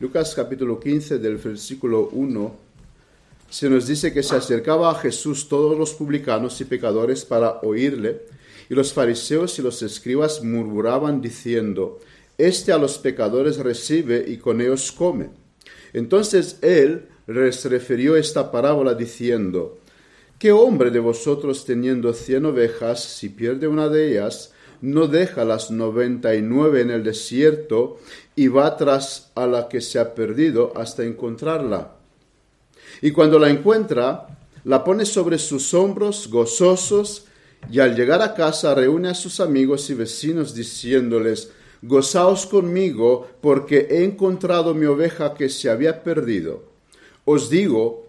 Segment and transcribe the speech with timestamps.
[0.00, 2.54] Lucas capítulo 15 del versículo 1
[3.50, 8.22] se nos dice que se acercaba a Jesús todos los publicanos y pecadores para oírle,
[8.70, 11.98] y los fariseos y los escribas murmuraban diciendo,
[12.36, 15.30] Este a los pecadores recibe y con ellos come.
[15.92, 19.80] Entonces él les refirió esta parábola diciendo,
[20.38, 25.70] ¿Qué hombre de vosotros teniendo cien ovejas, si pierde una de ellas, no deja las
[25.70, 27.98] noventa y nueve en el desierto
[28.36, 31.92] y va tras a la que se ha perdido hasta encontrarla?
[33.02, 34.26] Y cuando la encuentra,
[34.64, 37.26] la pone sobre sus hombros gozosos
[37.70, 41.50] y al llegar a casa reúne a sus amigos y vecinos diciéndoles,
[41.82, 46.64] Gozaos conmigo porque he encontrado mi oveja que se había perdido.
[47.24, 48.08] Os digo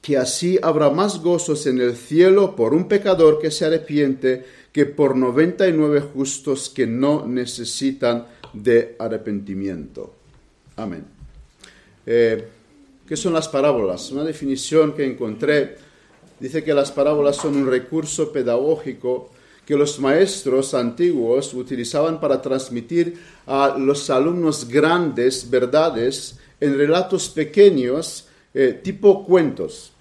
[0.00, 4.84] que así habrá más gozos en el cielo por un pecador que se arrepiente que
[4.84, 10.12] por noventa y nueve justos que no necesitan de arrepentimiento.
[10.76, 11.02] Amén.
[12.04, 12.46] Eh,
[13.08, 14.10] ¿Qué son las parábolas?
[14.10, 15.78] Una definición que encontré
[16.38, 19.30] dice que las parábolas son un recurso pedagógico
[19.64, 28.28] que los maestros antiguos utilizaban para transmitir a los alumnos grandes verdades en relatos pequeños
[28.52, 29.92] eh, tipo cuentos.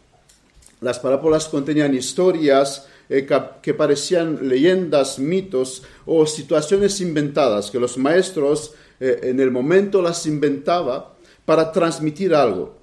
[0.82, 3.28] Las parábolas contenían historias eh,
[3.62, 10.26] que parecían leyendas, mitos o situaciones inventadas, que los maestros eh, en el momento las
[10.26, 11.04] inventaban
[11.46, 12.76] para transmitir algo.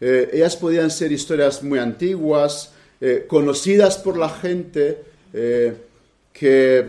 [0.00, 2.72] Eh, ellas podían ser historias muy antiguas,
[3.28, 5.02] conocidas por la gente,
[6.32, 6.86] que,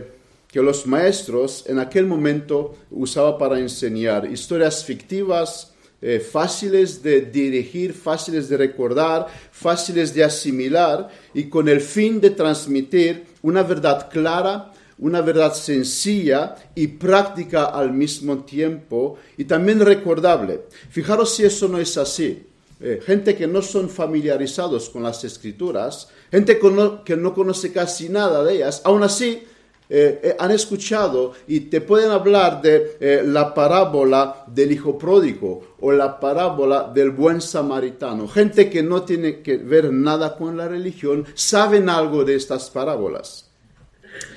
[0.50, 4.24] que los maestros en aquel momento usaban para enseñar.
[4.24, 11.80] Historias fictivas, eh, fáciles de dirigir, fáciles de recordar, fáciles de asimilar y con el
[11.80, 19.44] fin de transmitir una verdad clara, una verdad sencilla y práctica al mismo tiempo y
[19.44, 20.60] también recordable.
[20.90, 22.44] Fijaros si eso no es así.
[22.80, 26.60] Eh, gente que no son familiarizados con las escrituras, gente
[27.04, 29.42] que no conoce casi nada de ellas, aún así
[29.90, 35.76] eh, eh, han escuchado y te pueden hablar de eh, la parábola del hijo pródigo
[35.80, 38.28] o la parábola del buen samaritano.
[38.28, 43.48] Gente que no tiene que ver nada con la religión, saben algo de estas parábolas.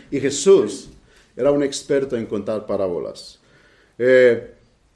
[0.09, 0.87] Y Jesús
[1.35, 3.39] era un experto en contar parábolas.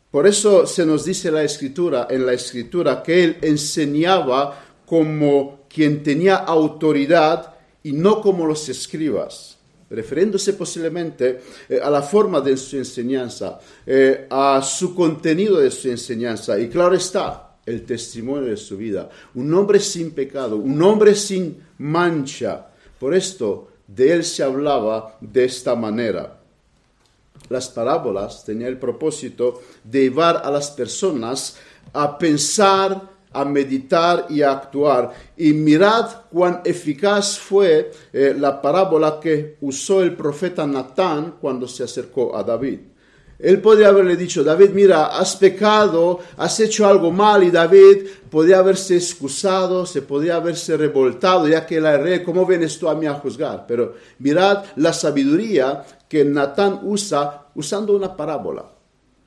[0.09, 6.01] por eso se nos dice la escritura, en la escritura que él enseñaba como quien
[6.01, 9.54] tenía autoridad y no como los escribas
[9.89, 15.89] refiriéndose posiblemente eh, a la forma de su enseñanza, eh, a su contenido de su
[15.89, 16.59] enseñanza.
[16.59, 19.09] Y claro está, el testimonio de su vida.
[19.33, 22.67] Un hombre sin pecado, un hombre sin mancha.
[22.99, 26.39] Por esto de él se hablaba de esta manera.
[27.49, 31.57] Las parábolas tenían el propósito de llevar a las personas
[31.93, 35.11] a pensar a meditar y a actuar.
[35.37, 41.83] Y mirad cuán eficaz fue eh, la parábola que usó el profeta Natán cuando se
[41.83, 42.79] acercó a David.
[43.37, 48.59] Él podría haberle dicho, David, mira, has pecado, has hecho algo mal y David podría
[48.59, 53.05] haberse excusado, se podría haberse revoltado, ya que era rey, ¿cómo vienes tú a mí
[53.05, 53.65] a juzgar?
[53.67, 58.65] Pero mirad la sabiduría que Natán usa usando una parábola.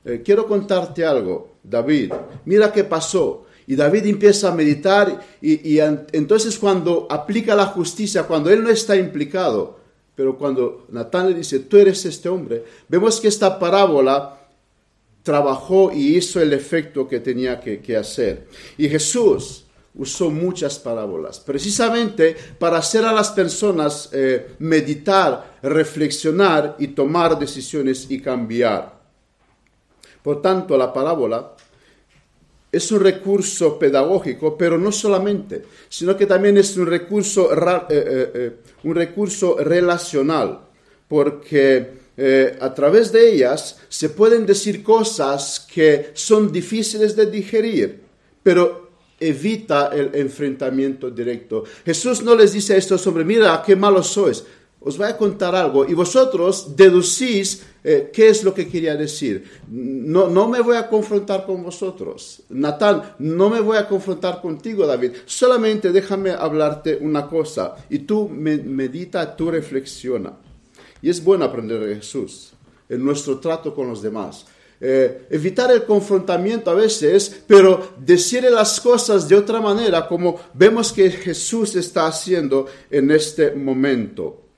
[0.03, 2.11] Eh, quiero contarte algo, David,
[2.45, 3.45] mira qué pasó.
[3.69, 8.95] Y David empieza a meditar y, entonces cuando aplica la justicia, cuando él no está
[8.95, 9.77] implicado,
[10.15, 14.39] pero cuando Natán le dice, tú eres este hombre, vemos que esta parábola
[15.21, 18.47] trabajó y hizo el efecto que tenía que, hacer.
[18.75, 26.87] Y Jesús usó muchas parábolas, precisamente para hacer a las personas eh, meditar, reflexionar y
[26.87, 28.97] tomar decisiones y cambiar.
[30.23, 31.53] Por tanto, la parábola
[32.71, 38.31] es un recurso pedagógico, pero no solamente, sino que también es un recurso, eh, eh,
[38.33, 38.51] eh,
[38.83, 40.59] un recurso relacional,
[41.07, 41.99] porque
[42.59, 48.01] a través de ellas se pueden decir cosas que son difíciles de digerir,
[48.43, 51.63] pero evita el enfrentamiento directo.
[51.85, 54.43] Jesús no les dice esto sobre, mira, qué malos sois
[54.81, 59.43] os voy a contar algo y vosotros deducís eh, qué es lo que quería decir.
[59.69, 62.43] No, no me voy a confrontar con vosotros.
[62.49, 65.11] Natán, no me voy a confrontar contigo, David.
[65.25, 70.33] Solamente déjame hablarte una cosa y tú medita, tú reflexiona.
[71.01, 72.53] Y es bueno aprender de Jesús
[72.89, 74.45] en nuestro trato con los demás.
[74.81, 80.93] Eh, evitar el confrontamiento a veces, pero decirle las cosas de otra manera, como vemos
[80.93, 84.48] que Jesús está haciendo en este momento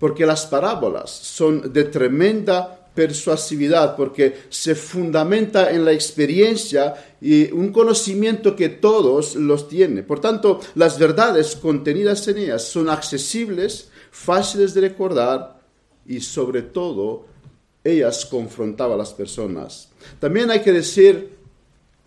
[0.00, 7.70] porque las parábolas son de tremenda persuasividad porque se fundamenta en la experiencia y un
[7.70, 10.04] conocimiento que todos los tienen.
[10.04, 15.60] Por tanto, las verdades contenidas en ellas son accesibles, fáciles de recordar
[16.06, 17.26] y sobre todo
[17.84, 19.90] ellas confrontaban a las personas.
[20.18, 21.38] También hay que decir,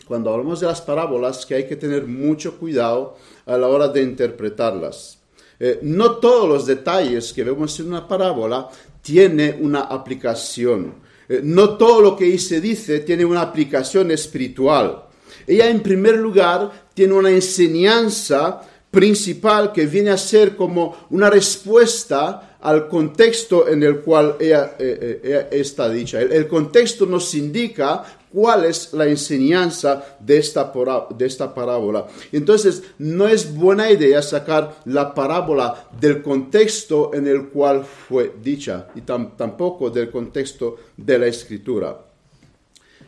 [0.05, 4.03] cuando hablamos de las parábolas, que hay que tener mucho cuidado a la hora de
[4.03, 5.22] interpretarlas.
[5.65, 8.67] Eh, no todos los detalles que vemos en una parábola
[9.01, 10.95] tiene una aplicación.
[11.29, 15.05] Eh, no todo lo que ahí se dice tiene una aplicación espiritual.
[15.47, 18.61] Ella en primer lugar tiene una enseñanza
[18.91, 25.47] principal que viene a ser como una respuesta al contexto en el cual ella, eh,
[25.49, 26.19] está dicha.
[26.19, 30.73] El, contexto nos indica cuál es la enseñanza de esta,
[31.15, 32.07] de esta parábola.
[32.31, 38.87] Entonces, no es buena idea sacar la parábola del contexto en el cual fue dicha
[38.95, 41.97] y tampoco del contexto de la escritura.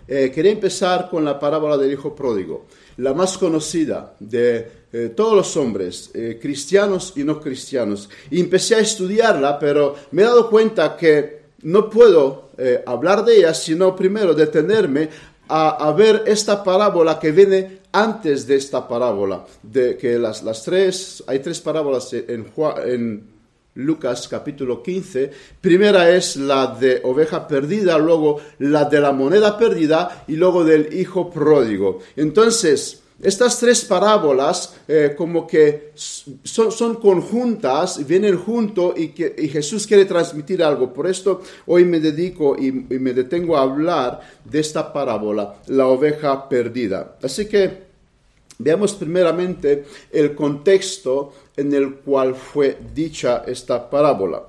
[0.08, 2.68] Eh, quería empezar con la parábola del hijo pródigo,
[2.98, 8.08] la más conocida de eh, todos los hombres, eh, cristianos y no cristianos.
[8.30, 11.35] Y empecé a estudiarla, pero me he dado cuenta que
[11.66, 12.50] no puedo
[12.86, 15.10] hablar de ella, sino primero detenerme
[15.48, 21.24] a, ver esta parábola que viene antes de esta parábola, de que las, las tres,
[21.28, 22.52] hay tres parábolas en,
[22.86, 23.36] en
[23.76, 25.32] Lucas capítulo 15.
[25.60, 30.94] Primera es la de oveja perdida, luego la de la moneda perdida y luego del
[30.94, 32.00] hijo pródigo.
[32.16, 40.06] Entonces, estas tres parábolas eh, como que son, conjuntas, vienen juntos y, que, Jesús quiere
[40.06, 40.94] transmitir algo.
[40.94, 45.88] Por esto hoy me dedico y, y me detengo a hablar de esta parábola, la
[45.88, 47.16] oveja perdida.
[47.22, 47.86] Así que
[48.58, 54.44] veamos primeramente el contexto en el cual fue dicha esta parábola.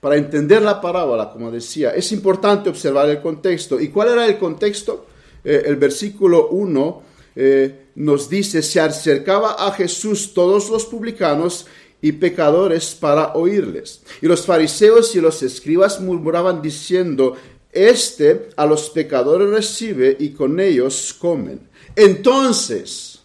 [0.00, 3.80] Para entender la parábola, como decía, es importante observar el contexto.
[3.80, 5.06] ¿Y cuál era el contexto?
[5.44, 7.02] Eh, el versículo 1
[7.34, 11.66] eh, nos dice, se acercaba a Jesús todos los publicanos
[12.00, 14.02] y pecadores para oírles.
[14.20, 17.36] Y los fariseos y los escribas murmuraban diciendo,
[17.70, 21.60] Este a los pecadores recibe y con ellos comen.
[21.94, 23.20] Entonces,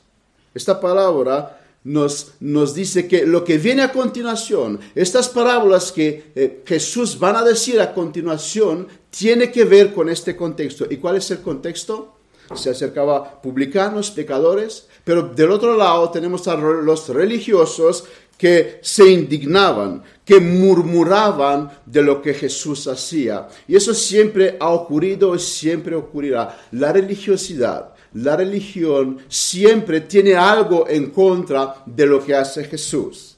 [0.53, 6.63] esta palabra nos, nos dice que lo que viene a continuación, estas parábolas que eh,
[6.65, 10.85] Jesús van a decir a continuación, tiene que ver con este contexto.
[10.89, 12.16] ¿Y cuál es el contexto?
[12.55, 18.05] Se acercaba publicanos, pecadores, pero del otro lado tenemos a los religiosos
[18.37, 23.47] que se indignaban, que murmuraban de lo que Jesús hacía.
[23.67, 26.57] Y eso siempre ha ocurrido y siempre ocurrirá.
[26.71, 33.37] La religiosidad, la religión siempre tiene algo en contra de lo que hace Jesús.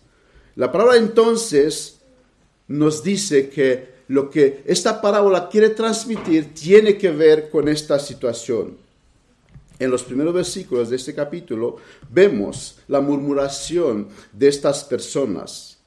[0.56, 2.00] La palabra entonces
[2.68, 8.89] nos dice que lo que esta parábola quiere transmitir tiene que ver con esta situación.
[9.80, 11.78] En los primeros versículos de este capítulo
[12.12, 15.78] vemos la murmuración de estas personas.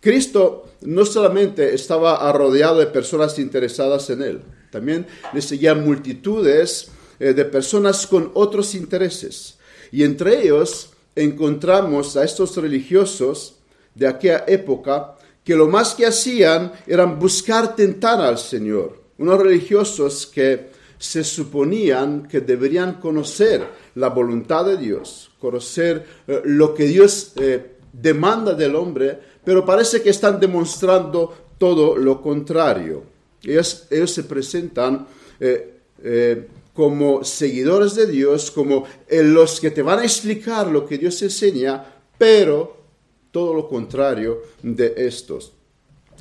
[0.00, 6.88] Cristo no solamente estaba rodeado de personas interesadas en él, también le seguían multitudes
[7.20, 9.58] eh, de personas con otros intereses.
[9.90, 13.56] Y entre ellos encontramos a estos religiosos
[13.94, 19.02] de aquella época que lo más que hacían eran buscar tentar al Señor.
[19.18, 20.71] Unos religiosos que
[21.02, 23.66] se suponían que deberían conocer
[23.96, 30.00] la voluntad de Dios, conocer eh, lo que Dios eh, demanda del hombre, pero parece
[30.00, 33.02] que están demostrando todo lo contrario.
[33.42, 35.08] Ellos, ellos se presentan
[36.72, 41.84] como seguidores de Dios, como los que te van a explicar lo que Dios enseña,
[42.16, 42.76] pero
[43.32, 45.52] todo lo contrario de estos.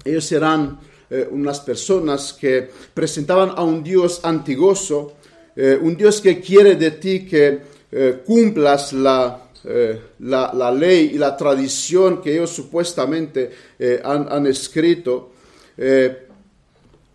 [0.04, 0.80] Ellos serán
[1.14, 5.12] eh, unas personas que presentaban a un Dios antigoso,
[5.58, 7.60] eh, un Dios que quiere de ti que
[7.92, 9.50] eh, cumplas la,
[10.20, 13.52] la, ley y la tradición que ellos supuestamente
[14.06, 15.34] han, han, escrito.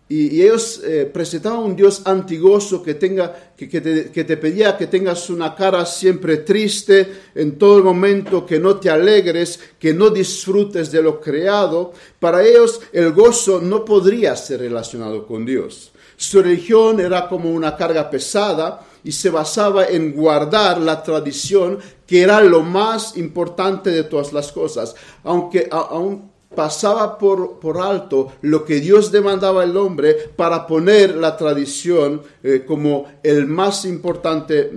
[0.09, 4.87] Y, ellos eh, presentaban un Dios antigoso que, tenga, que, te, que, te, pedía que
[4.87, 10.91] tengas una cara siempre triste en todo momento, que no te alegres, que no disfrutes
[10.91, 11.91] de lo creado.
[12.19, 15.91] Para ellos el gozo no podría ser relacionado con Dios.
[16.15, 22.21] Su religión era como una carga pesada y se basaba en guardar la tradición que
[22.21, 24.95] era lo más importante de todas las cosas.
[25.23, 31.37] Aunque aún pasaba por, por, alto lo que Dios demandaba al hombre para poner la
[31.37, 34.71] tradición eh, como el más importante,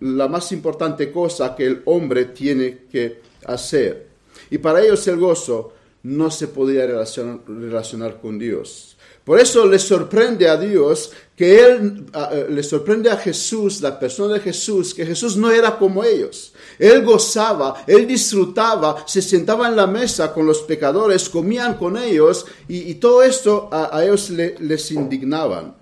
[0.00, 4.08] la más importante cosa que el hombre tiene que hacer.
[4.50, 8.96] Y para ellos el gozo no se podía relacionar, con Dios.
[9.24, 14.34] Por eso le sorprende a Dios que Él, eh, le sorprende a Jesús, la persona
[14.34, 16.51] de Jesús, que Jesús no era como ellos.
[16.82, 22.44] Él gozaba, Él disfrutaba, se sentaba en la mesa con los pecadores, comían con ellos
[22.66, 25.76] y, todo esto a, ellos les indignaban.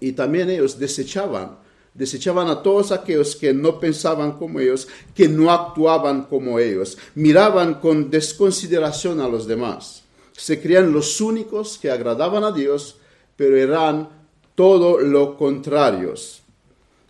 [0.00, 1.62] Y también ellos desechaban
[1.94, 7.74] Desechaban a todos aquellos que no pensaban como ellos, que no actuaban como ellos, miraban
[7.74, 10.02] con desconsideración a los demás.
[10.32, 12.96] Se creían los únicos que agradaban a Dios,
[13.36, 14.08] pero eran
[14.54, 16.40] todo lo contrarios.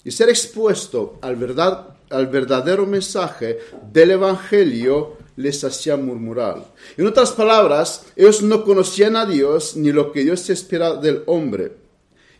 [0.02, 3.58] Y ser expuesto al, verdad, al verdadero mensaje
[3.92, 6.64] del Evangelio les hacía murmurar.
[6.96, 11.72] En otras palabras, ellos no conocían a Dios ni lo que Dios espera del hombre.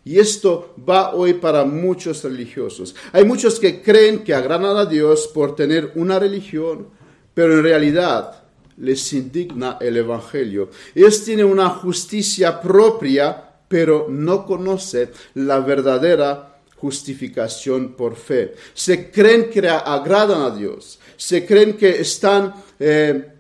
[0.05, 2.95] Y esto va hoy para muchos religiosos.
[3.13, 6.89] Hay muchos que creen que agradan a Dios por tener una religión,
[7.35, 8.43] pero en realidad
[8.79, 10.71] les indigna el Evangelio.
[10.95, 16.52] Ellos tienen una justicia propia, pero no conocen la verdadera
[16.83, 18.55] justificación por fe.
[18.75, 23.33] Se creen que agradan a Dios, se creen que están eh,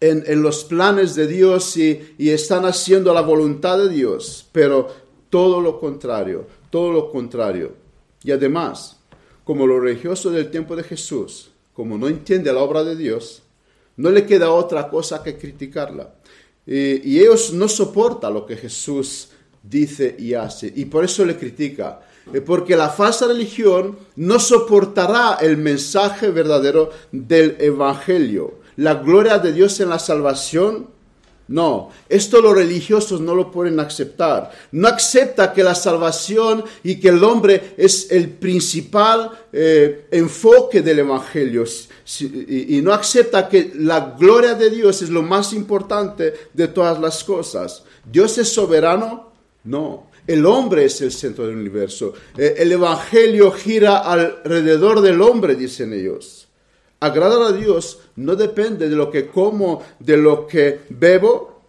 [0.00, 4.88] en, los planes de Dios y, y están haciendo la voluntad de Dios, pero
[5.28, 7.74] todo lo contrario, todo lo contrario.
[8.24, 8.96] Y además,
[9.44, 13.42] como los religiosos del tiempo de Jesús, como no entiende la obra de Dios,
[13.96, 16.14] no le queda otra cosa que criticarla.
[16.66, 19.28] Y, ellos no soportan lo que Jesús
[19.62, 22.00] dice y hace, y por eso le critica.
[22.32, 28.54] Eh, porque la falsa religión no soportará el mensaje verdadero del Evangelio.
[28.76, 30.88] La gloria de Dios en la salvación
[31.50, 34.52] no, esto los religiosos no lo pueden aceptar.
[34.70, 41.00] No acepta que la salvación y que el hombre es el principal eh, enfoque del
[41.00, 41.64] Evangelio.
[42.20, 47.24] Y, no acepta que la gloria de Dios es lo más importante de todas las
[47.24, 47.82] cosas.
[48.04, 49.32] ¿Dios es soberano?
[49.64, 50.06] No.
[50.30, 52.14] El hombre es el centro del universo.
[52.38, 56.46] Eh, el Evangelio gira alrededor del hombre, dicen ellos.
[57.00, 61.62] Agradar a Dios no depende de lo que como, de lo que bebo.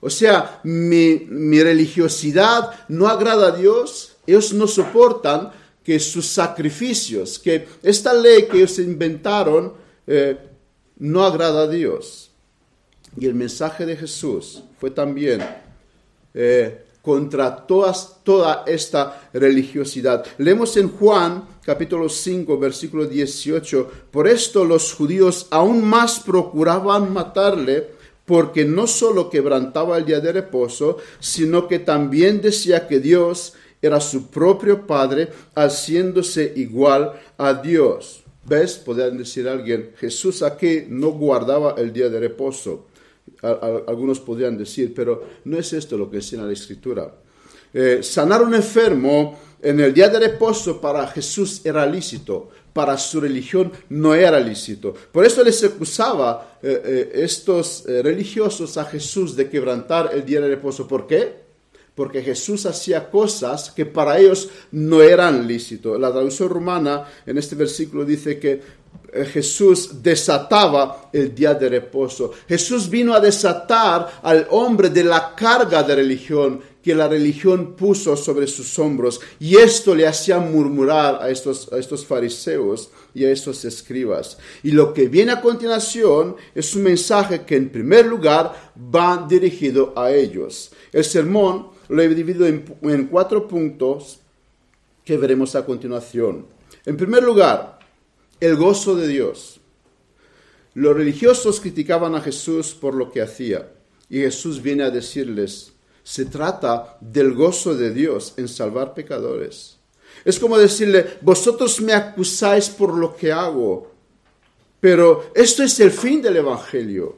[0.00, 1.16] O sea, mi,
[1.62, 4.16] religiosidad no agrada a Dios.
[4.26, 5.50] Ellos no soportan
[5.82, 9.72] que sus sacrificios, que esta ley que ellos inventaron,
[10.06, 10.36] eh,
[10.98, 12.30] no agrada a Dios.
[13.18, 15.42] Y el mensaje de Jesús fue también
[16.34, 20.24] eh, contra toda esta religiosidad.
[20.38, 27.88] Leemos en Juan capítulo 5, versículo 18, por esto los judíos aún más procuraban matarle,
[28.24, 34.00] porque no solo quebrantaba el día de reposo, sino que también decía que Dios era
[34.00, 38.24] su propio Padre, haciéndose igual a Dios.
[38.46, 38.76] ¿Ves?
[38.76, 42.86] Podrían decir alguien, Jesús aquí no guardaba el día de reposo
[43.86, 47.12] algunos podrían decir, pero no es esto lo que enseña la Escritura.
[47.72, 53.20] Eh, sanar un enfermo en el día de reposo para Jesús era lícito, para su
[53.20, 54.94] religión no era lícito.
[55.10, 60.48] Por eso les acusaba eh, eh, estos religiosos a Jesús de quebrantar el día de
[60.48, 60.86] reposo.
[60.86, 61.44] ¿Por qué?
[61.94, 65.98] Porque Jesús hacía cosas que para ellos no eran lícitos.
[65.98, 68.60] La traducción romana en este versículo dice que
[69.32, 72.32] Jesús desataba el día de reposo.
[72.48, 78.16] Jesús vino a desatar al hombre de la carga de religión que la religión puso
[78.16, 79.20] sobre sus hombros.
[79.40, 84.36] Y esto le hacía murmurar a estos, a estos fariseos y a estos escribas.
[84.62, 89.94] Y lo que viene a continuación es un mensaje que en primer lugar va dirigido
[89.96, 90.72] a ellos.
[90.92, 94.18] El sermón lo he dividido en, en cuatro puntos
[95.04, 96.46] que veremos a continuación.
[96.84, 97.73] En primer lugar,
[98.40, 99.60] el gozo de Dios.
[100.74, 103.70] Los religiosos criticaban a Jesús por lo que hacía
[104.08, 105.72] y Jesús viene a decirles,
[106.02, 109.78] se trata del gozo de Dios en salvar pecadores.
[110.24, 113.90] Es como decirle, vosotros me acusáis por lo que hago,
[114.80, 117.16] pero esto es el fin del Evangelio.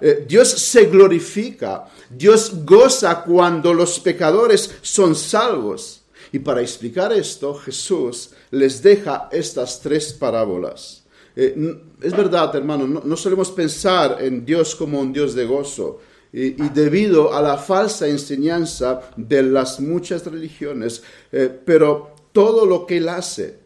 [0.00, 6.02] Eh, Dios se glorifica, Dios goza cuando los pecadores son salvos.
[6.32, 11.04] Y para explicar esto, Jesús les deja estas tres parábolas.
[11.36, 11.54] Eh,
[12.02, 16.00] es verdad, hermano, no, solemos pensar en Dios como un Dios de gozo.
[16.32, 21.02] Y, debido a la falsa enseñanza de las muchas religiones,
[21.32, 23.58] eh, pero todo lo que Él hace,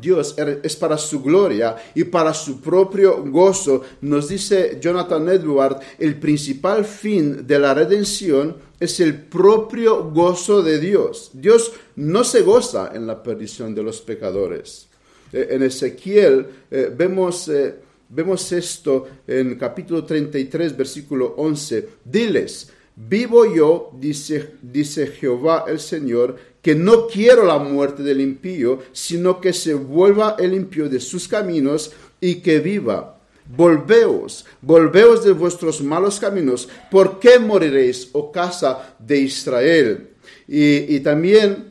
[0.00, 3.82] Dios er, es para su gloria y para su propio gozo.
[4.02, 10.78] Nos dice Jonathan Edward, el principal fin de la redención es el propio gozo de
[10.78, 11.30] Dios.
[11.32, 14.88] Dios no se goza en la perdición de los pecadores.
[15.32, 17.74] Eh, en Ezequiel eh, vemos, eh,
[18.08, 21.88] vemos esto en capítulo 33, versículo 11.
[22.04, 28.80] Diles, Vivo yo, dice, dice Jehová el Señor, que no quiero la muerte del impío,
[28.90, 33.20] sino que se vuelva el impío de sus caminos y que viva.
[33.56, 36.68] Volveos, volveos de vuestros malos caminos.
[36.90, 40.08] ¿Por qué moriréis, oh casa de Israel?
[40.48, 41.70] Y, también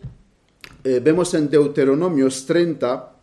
[0.81, 3.17] eh, vemos en Deuteronomios 30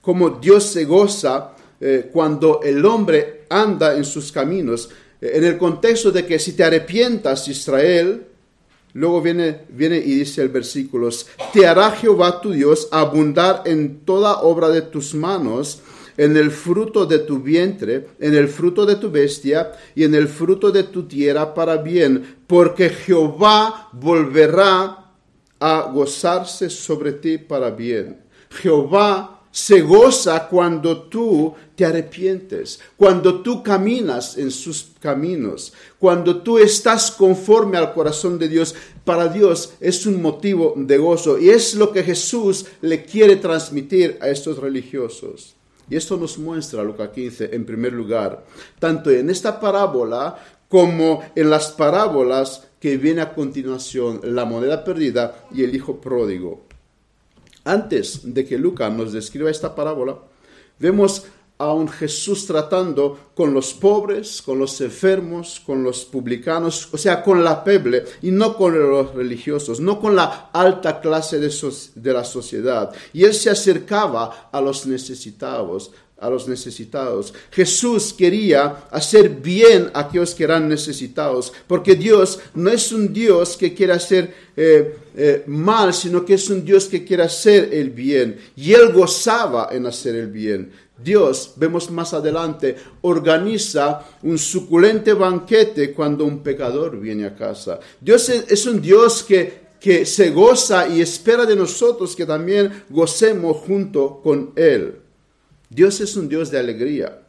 [0.00, 4.90] cómo Dios se goza eh, cuando el hombre anda en sus caminos.
[5.20, 8.26] Eh, en el contexto de que si te arrepientas, Israel,
[8.94, 11.08] luego viene, viene y dice el versículo,
[11.52, 15.82] te hará Jehová tu Dios abundar en toda obra de tus manos
[16.16, 20.28] en el fruto de tu vientre, en el fruto de tu bestia y en el
[20.28, 25.10] fruto de tu tierra para bien, porque Jehová volverá
[25.58, 28.20] a gozarse sobre ti para bien.
[28.50, 36.58] Jehová se goza cuando tú te arrepientes, cuando tú caminas en sus caminos, cuando tú
[36.58, 38.74] estás conforme al corazón de Dios.
[39.04, 44.18] Para Dios es un motivo de gozo y es lo que Jesús le quiere transmitir
[44.20, 45.54] a estos religiosos.
[45.90, 48.46] Y esto nos muestra Lucas 15 en primer lugar,
[48.78, 55.46] tanto en esta parábola como en las parábolas que viene a continuación, la moneda perdida
[55.52, 56.71] y el hijo pródigo.
[57.64, 60.18] Antes de que Lucas nos describa esta parábola,
[60.78, 61.24] vemos
[61.58, 67.22] a un Jesús tratando con los pobres, con los enfermos, con los publicanos, o sea,
[67.22, 71.52] con la peble y no con los religiosos, no con la alta clase de,
[71.94, 72.92] de la sociedad.
[73.12, 75.92] Y él se acercaba a los necesitados,
[76.22, 77.34] a los necesitados.
[77.50, 83.56] Jesús quería hacer bien a aquellos que eran necesitados, porque Dios no es un Dios
[83.56, 87.90] que quiere hacer eh, eh, mal, sino que es un Dios que quiere hacer el
[87.90, 88.38] bien.
[88.54, 90.70] Y él gozaba en hacer el bien.
[91.02, 97.80] Dios, vemos más adelante, organiza un suculente banquete cuando un pecador viene a casa.
[98.00, 103.56] Dios es un Dios que, que se goza y espera de nosotros que también gocemos
[103.56, 105.01] junto con Él.
[105.74, 107.22] Dios es un Dios de alegría.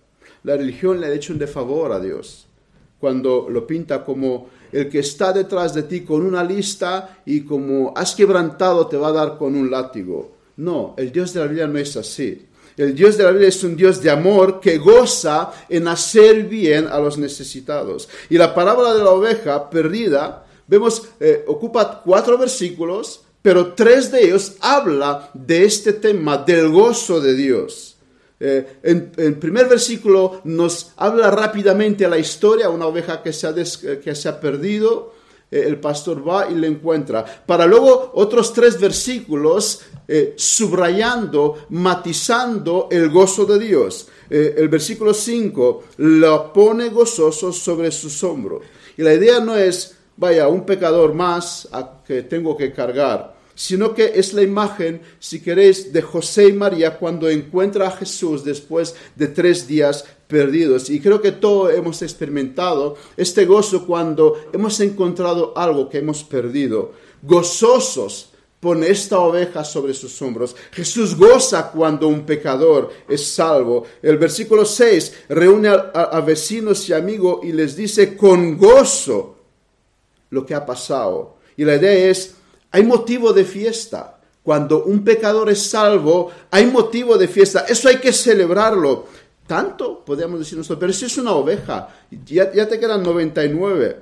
[0.44, 2.46] La religión le ha hecho un de favor a Dios
[3.00, 7.94] cuando lo pinta como el que está detrás de ti con una lista y como
[7.96, 10.32] has quebrantado te va a dar con un látigo.
[10.58, 12.46] No, el Dios de la Biblia no es así.
[12.76, 16.88] El Dios de la Biblia es un Dios de amor que goza en hacer bien
[16.88, 18.10] a los necesitados.
[18.30, 24.26] Y la parábola de la oveja perdida, vemos, eh, ocupa cuatro versículos, pero tres de
[24.26, 27.93] ellos habla de este tema del gozo de Dios.
[28.46, 33.54] Eh, en el primer versículo nos habla rápidamente la historia, una oveja que se ha,
[33.54, 35.14] que se ha perdido,
[35.54, 37.24] eh, el pastor va y le encuentra.
[37.24, 44.08] Para luego otros tres versículos eh, subrayando, matizando el gozo de Dios.
[44.32, 48.64] Eh, el versículo 5 lo pone gozoso sobre sus hombros.
[48.98, 51.70] Y la idea no es, vaya, un pecador más
[52.08, 56.98] que tengo que cargar, sino que es la imagen, si queréis, de José y María
[56.98, 60.90] cuando encuentra a Jesús después de tres días perdidos.
[60.90, 66.94] Y creo que todos hemos experimentado este gozo cuando hemos encontrado algo que hemos perdido.
[67.22, 68.30] Gozosos
[68.64, 70.56] pone esta oveja sobre sus hombros.
[70.72, 73.86] Jesús goza cuando un pecador es salvo.
[74.02, 79.36] El versículo 6 reúne a, vecinos y amigos y les dice con gozo
[80.30, 81.36] lo que ha pasado.
[81.58, 82.36] Y la idea es,
[82.74, 84.20] hay motivo de fiesta.
[84.42, 87.66] Cuando un pecador es salvo, hay motivo de fiesta.
[87.70, 89.06] Eso hay que celebrarlo.
[89.46, 91.88] Tanto, podríamos decir nosotros, pero si es una oveja,
[92.26, 94.00] ya, ya te quedan 99.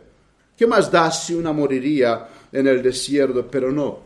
[0.57, 3.45] ¿Qué más da si una moriría en el desierto?
[3.51, 3.99] Pero no,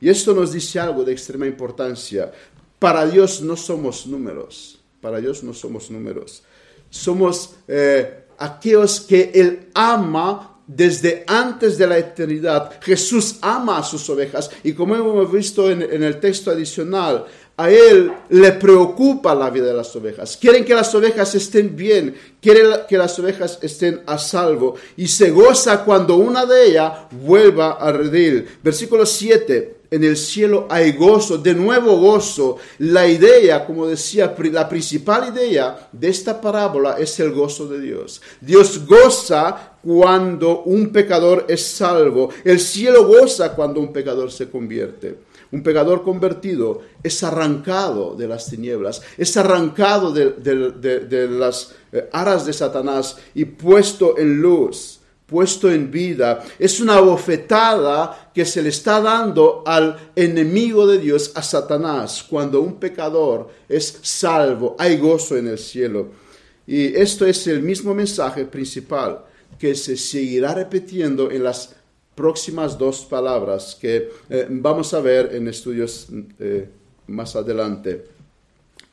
[0.00, 2.32] y esto nos dice algo de extrema importancia.
[2.78, 6.42] Para Dios no somos números, para Dios no somos números.
[6.90, 12.78] Somos eh, aquellos que Él ama desde antes de la eternidad.
[12.82, 17.24] Jesús ama a sus ovejas y como hemos visto en, el texto adicional,
[17.58, 20.36] a Él le preocupa la vida de las ovejas.
[20.36, 25.30] Quieren que las ovejas estén bien, quieren que las ovejas estén a salvo y se
[25.32, 28.46] goza cuando una de ellas vuelva a redil.
[28.62, 32.58] Versículo 7 en el cielo hay gozo, de nuevo gozo.
[32.78, 38.20] La idea, como decía, la principal idea de esta parábola es el gozo de Dios.
[38.40, 42.28] Dios goza cuando un pecador es salvo.
[42.44, 45.27] El cielo goza cuando un pecador se convierte.
[45.50, 52.52] Un pecador convertido es arrancado de las tinieblas, es arrancado de, las eh, aras de
[52.52, 56.42] Satanás y puesto en luz puesto en vida.
[56.58, 62.62] Es una bofetada que se le está dando al enemigo de Dios, a Satanás, cuando
[62.62, 64.74] un pecador es salvo.
[64.78, 66.08] Hay gozo en el cielo.
[66.66, 69.24] Y esto es el mismo mensaje principal
[69.58, 71.76] que se seguirá repitiendo en las
[72.18, 76.08] próximas dos palabras que eh, vamos a ver en estudios
[76.40, 76.68] eh,
[77.06, 78.06] más adelante.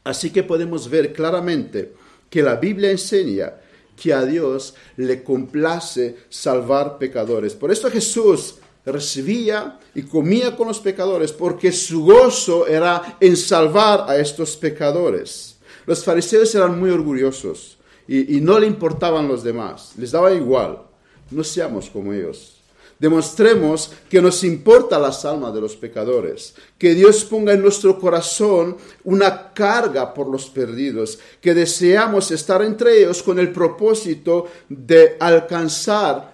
[0.03, 1.93] Así que podemos ver claramente
[2.29, 3.55] que la Biblia enseña
[3.99, 7.55] que a Dios le complace salvar pecadores.
[7.55, 14.05] Por eso Jesús recibía y comía con los pecadores, porque su gozo era en salvar
[14.07, 15.57] a estos pecadores.
[15.87, 20.83] Los fariseos eran muy orgullosos y, no le importaban los demás, les daba igual.
[21.31, 22.54] No seamos como ellos.
[22.97, 28.77] Demostremos que nos importa las almas de los pecadores, que Dios ponga en nuestro corazón
[29.03, 36.33] una carga por los perdidos, que deseamos estar entre ellos con el propósito de alcanzar,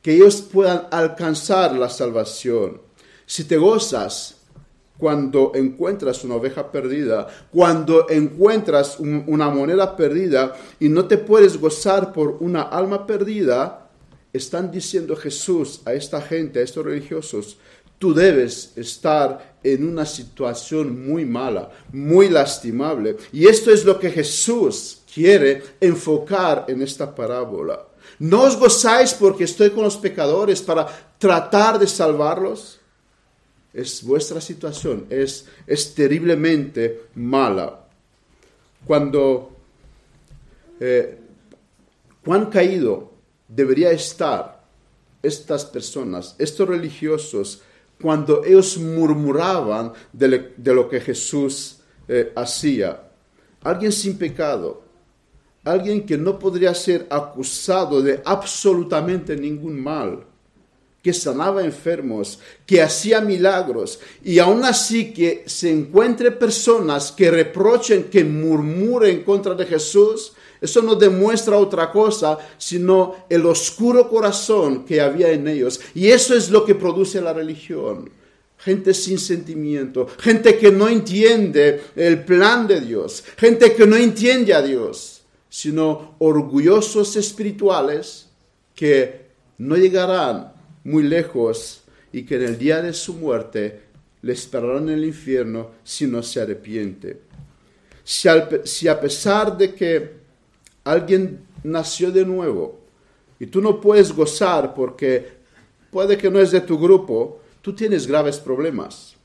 [0.00, 2.80] que ellos puedan alcanzar la salvación.
[3.26, 4.36] Si te gozas
[5.00, 12.12] cuando encuentras una oveja perdida, cuando encuentras una moneda perdida y no te puedes gozar
[12.12, 13.79] por una alma perdida,
[14.32, 17.58] están diciendo Jesús a esta gente, a estos religiosos,
[17.98, 23.16] tú debes estar en una situación muy mala, muy lastimable.
[23.32, 27.86] Y esto es lo que Jesús quiere enfocar en esta parábola.
[28.18, 30.86] ¿No os gozáis porque estoy con los pecadores para
[31.18, 32.80] tratar de salvarlos?
[33.72, 37.86] Es vuestra situación, es, es terriblemente mala.
[38.86, 39.56] Cuando
[40.80, 41.18] eh,
[42.24, 43.10] cuán caído
[43.50, 44.64] debería estar
[45.22, 47.62] estas personas, estos religiosos,
[48.00, 53.02] cuando ellos murmuraban de, lo que Jesús eh, hacía.
[53.62, 54.82] Alguien sin pecado,
[55.64, 60.24] alguien que no podría ser acusado de absolutamente ningún mal,
[61.02, 68.04] que sanaba enfermos, que hacía milagros, y aún así que se encuentre personas que reprochen,
[68.04, 75.00] que murmuren contra de Jesús, eso no demuestra otra cosa, sino el oscuro corazón que
[75.00, 75.80] había en ellos.
[75.94, 78.10] Y eso es lo que produce la religión.
[78.58, 84.52] Gente sin sentimiento, gente que no entiende el plan de Dios, gente que no entiende
[84.52, 88.28] a Dios, sino orgullosos espirituales
[88.74, 90.52] que no llegarán
[90.84, 93.80] muy lejos y que en el día de su muerte
[94.20, 97.20] le esperarán en el infierno si no se arrepiente.
[98.04, 98.28] Si,
[98.64, 100.19] si a pesar de que
[100.90, 102.80] alguien nació de nuevo
[103.38, 105.40] y tú no puedes gozar porque
[105.90, 109.16] puede que no es de tu grupo, tú tienes graves problemas.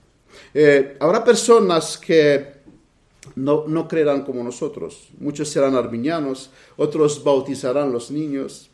[0.54, 2.56] Eh, habrá personas que
[3.36, 5.10] no, no creerán como nosotros.
[5.18, 8.70] Muchos serán arminianos, otros bautizarán los niños.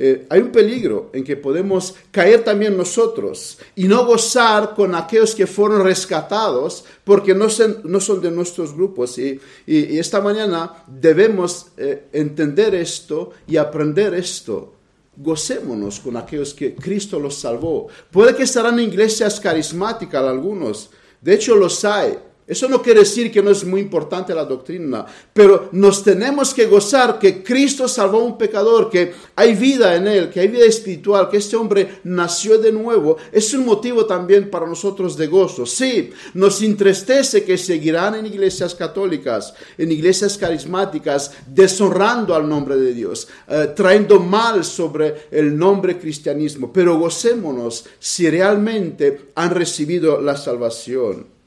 [0.00, 5.34] Eh, hay un peligro en que podemos caer también nosotros y no gozar con aquellos
[5.34, 9.18] que fueron rescatados porque no son, no son de nuestros grupos.
[9.18, 14.74] Y, y, esta mañana debemos eh, entender esto y aprender esto.
[15.16, 17.88] Gocémonos con aquellos que Cristo los salvó.
[18.12, 20.90] Puede que estarán en iglesias carismáticas algunos.
[21.20, 22.16] De hecho, los hay.
[22.48, 26.64] Eso no quiere decir que no es muy importante la doctrina, pero nos tenemos que
[26.64, 30.64] gozar que Cristo salvó a un pecador, que hay vida en él, que hay vida
[30.64, 33.18] espiritual, que este hombre nació de nuevo.
[33.30, 35.66] Es un motivo también para nosotros de gozo.
[35.66, 42.94] Sí, nos entristece que seguirán en iglesias católicas, en iglesias carismáticas, deshonrando al nombre de
[42.94, 50.34] Dios, eh, trayendo mal sobre el nombre cristianismo, pero gocémonos si realmente han recibido la
[50.34, 51.37] salvación.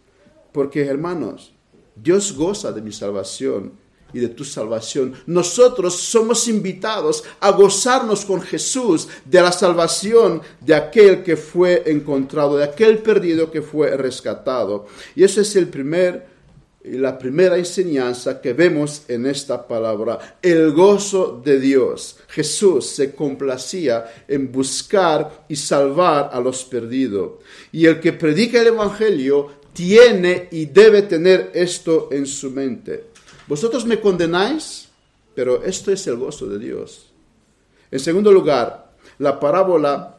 [0.51, 1.53] Porque hermanos,
[1.95, 3.73] Dios goza de mi salvación
[4.13, 5.13] y de tu salvación.
[5.25, 12.57] Nosotros somos invitados a gozarnos con Jesús de la salvación de aquel que fue encontrado,
[12.57, 14.87] de aquel perdido que fue rescatado.
[15.15, 16.31] Y esa es el primer
[16.83, 22.17] la primera enseñanza que vemos en esta palabra, el gozo de Dios.
[22.27, 27.33] Jesús se complacía en buscar y salvar a los perdidos.
[27.71, 33.11] Y el que predica el Evangelio tiene y debe tener esto en su mente.
[33.47, 34.87] Vosotros me condenáis,
[35.33, 37.07] pero esto es el gozo de Dios.
[37.89, 40.17] En segundo lugar, la parábola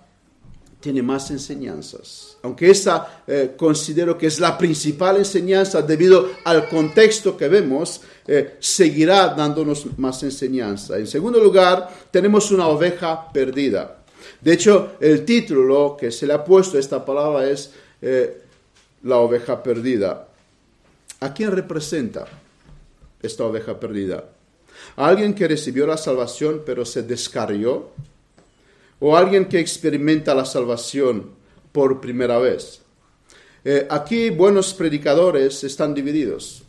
[0.80, 7.36] tiene más enseñanzas, aunque esa eh, considero que es la principal enseñanza debido al contexto
[7.36, 10.98] que vemos, eh, seguirá dándonos más enseñanza.
[10.98, 14.02] En segundo lugar, tenemos una oveja perdida.
[14.40, 18.41] De hecho, el título que se le ha puesto a esta palabra es eh,
[19.02, 20.28] la oveja perdida.
[21.20, 22.26] ¿A quién representa
[23.22, 24.24] esta oveja perdida?
[24.96, 27.90] ¿A alguien que recibió la salvación pero se descarrió?
[29.00, 31.30] ¿O alguien que experimenta la salvación
[31.72, 32.80] por primera vez?
[33.64, 36.62] Eh, aquí buenos predicadores están divididos.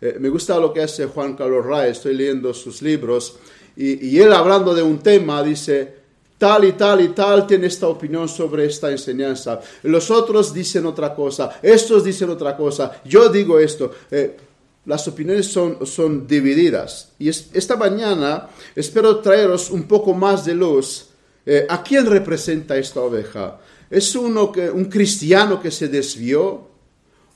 [0.00, 3.38] Eh, me gusta lo que hace Juan Carlos Ray, estoy leyendo sus libros,
[3.76, 5.99] y, y él hablando de un tema dice,
[6.40, 9.60] tal y tal y tal tiene esta opinión sobre esta enseñanza.
[9.82, 13.92] Los otros dicen otra cosa, estos dicen otra cosa, yo digo esto.
[14.10, 14.38] Eh,
[14.86, 17.12] las opiniones son, son divididas.
[17.18, 21.08] Y esta mañana espero traeros un poco más de luz.
[21.44, 23.60] Eh, ¿A quién representa esta oveja?
[23.90, 26.68] ¿Es uno que, un cristiano que se desvió?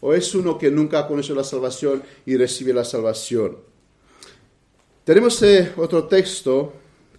[0.01, 3.59] ¿O es uno que nunca ha conocido la salvación y recibe la salvación?
[5.05, 6.73] Tenemos eh, otro texto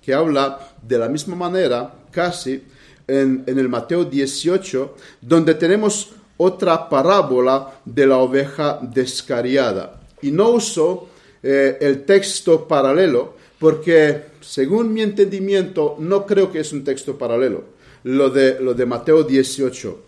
[0.05, 2.61] que habla de la misma manera, casi,
[3.07, 10.01] en, el Mateo 18, donde tenemos otra parábola de la oveja descariada.
[10.21, 11.09] Y no uso
[11.41, 17.63] eh, el texto paralelo porque, según mi entendimiento, no creo que es un texto paralelo,
[18.03, 20.03] lo de, lo de Mateo 18.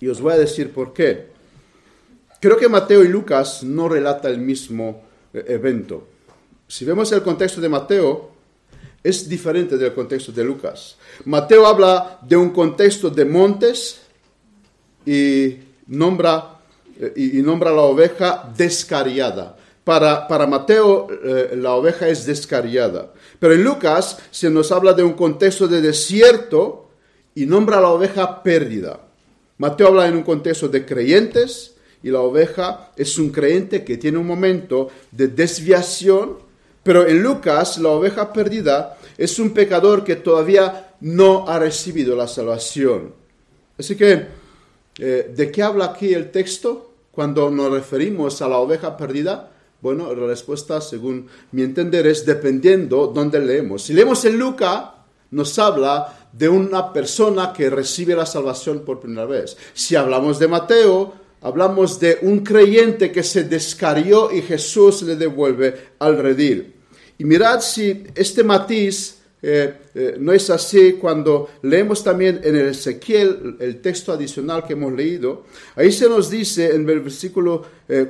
[0.00, 1.28] Y os voy a decir por qué.
[2.38, 6.06] Creo que Mateo y Lucas no relatan el mismo eh, evento.
[6.68, 8.35] Si vemos el contexto de Mateo,
[9.06, 10.96] es diferente del contexto de Lucas.
[11.24, 14.00] Mateo habla de un contexto de montes
[15.04, 16.56] y nombra
[16.98, 19.56] eh, y, nombra la oveja descariada.
[19.84, 23.12] Para, para Mateo eh, la oveja es descariada.
[23.38, 26.88] Pero en Lucas se nos habla de un contexto de desierto
[27.34, 29.00] y nombra la oveja perdida.
[29.58, 34.18] Mateo habla en un contexto de creyentes y la oveja es un creyente que tiene
[34.18, 36.38] un momento de desviación,
[36.86, 42.28] pero en Lucas la oveja perdida es un pecador que todavía no ha recibido la
[42.28, 43.12] salvación.
[43.76, 44.26] Así que,
[45.00, 46.92] eh, ¿de qué habla aquí el texto?
[47.10, 53.08] Cuando nos referimos a la oveja perdida, bueno, la respuesta, según mi entender, es dependiendo
[53.08, 53.82] dónde leemos.
[53.82, 54.84] Si leemos en Lucas,
[55.32, 59.56] nos habla de una persona que recibe la salvación por primera vez.
[59.74, 65.74] Si hablamos de Mateo, hablamos de un creyente que se descarió y Jesús le devuelve
[65.98, 66.74] al redil.
[67.18, 69.16] Y mirad si este matiz
[69.48, 74.72] eh, eh, no es así cuando leemos también en el Ezequiel, el texto adicional que
[74.72, 75.44] hemos leído.
[75.76, 77.64] Ahí se nos dice en el versículo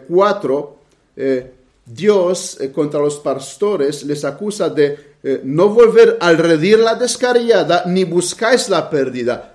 [0.09, 0.79] 4,
[1.17, 1.53] eh,
[1.85, 8.69] Dios contra los pastores les acusa de no volver al redir la descarriada ni buscáis
[8.69, 9.55] la pérdida.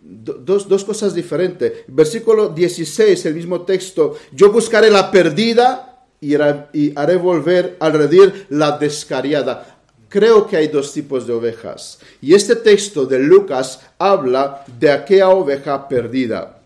[0.00, 1.84] Dos, dos, cosas diferentes.
[1.86, 5.89] Versículo 16, el mismo texto, yo buscaré la perdida
[6.20, 9.80] y, haré volver al redir la descariada
[10.10, 12.00] creo que hay dos tipos de ovejas.
[12.20, 16.60] Y este texto de Lucas habla de aquella oveja perdida.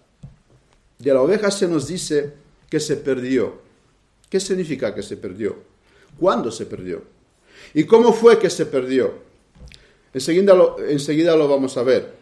[0.99, 2.33] De la oveja se nos dice
[2.69, 3.63] que se perdió.
[4.29, 5.57] ¿Qué significa que se perdió?
[6.19, 7.03] ¿Cuándo se perdió?
[7.75, 9.23] ¿Y cómo fue que se perdió?
[10.13, 12.15] Enseguida lo, enseguida lo vamos a ver.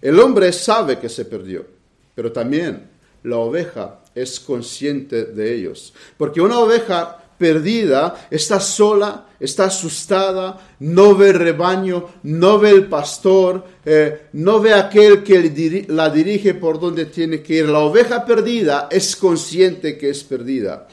[0.00, 1.66] El hombre sabe que se perdió,
[2.14, 2.90] pero también
[3.24, 5.92] la oveja es consciente de ellos.
[6.16, 12.86] Porque una oveja perdida, está sola, está asustada, no ve el rebaño, no ve el
[12.86, 17.68] pastor, eh, no ve aquel que la dirige por donde tiene que ir.
[17.68, 20.86] La oveja perdida es consciente que es perdida.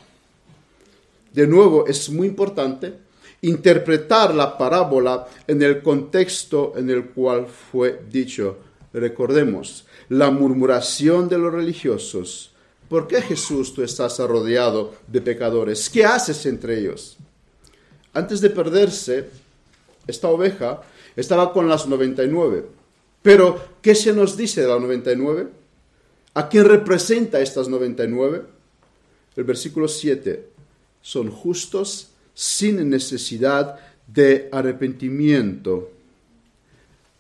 [1.32, 2.94] De nuevo, es muy importante
[3.42, 8.58] interpretar la parábola en el contexto en el cual fue dicho.
[8.94, 12.52] Recordemos, la murmuración de los religiosos
[12.92, 15.90] ¿Por qué Jesús tú estás rodeado de pecadores?
[15.90, 17.16] ¿Qué haces entre ellos?
[18.12, 19.30] Antes de perderse,
[20.06, 20.82] esta oveja
[21.16, 22.66] estaba con las 99.
[23.22, 25.48] Pero, ¿qué se nos dice de las 99?
[26.34, 28.44] ¿A quién representa estas 99?
[29.38, 30.50] El versículo 7.
[31.02, 35.92] Son justos sin necesidad de arrepentimiento.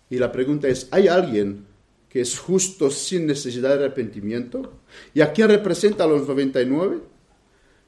[0.09, 1.70] Y la pregunta es, ¿hay alguien
[2.11, 4.73] que es justo sin necesidad de arrepentimiento?
[5.13, 6.99] ¿Y a quién representa a los 99?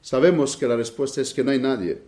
[0.00, 2.00] Sabemos que la respuesta es que no hay nadie.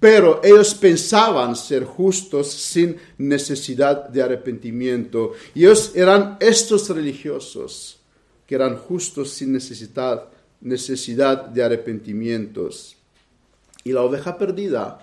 [0.00, 5.34] Pero ellos pensaban ser justos sin necesidad de arrepentimiento.
[5.54, 8.00] Y ellos eran estos religiosos
[8.44, 10.28] que eran justos sin necesidad,
[10.60, 12.96] necesidad de arrepentimientos.
[13.84, 14.98] Y la oveja perdida,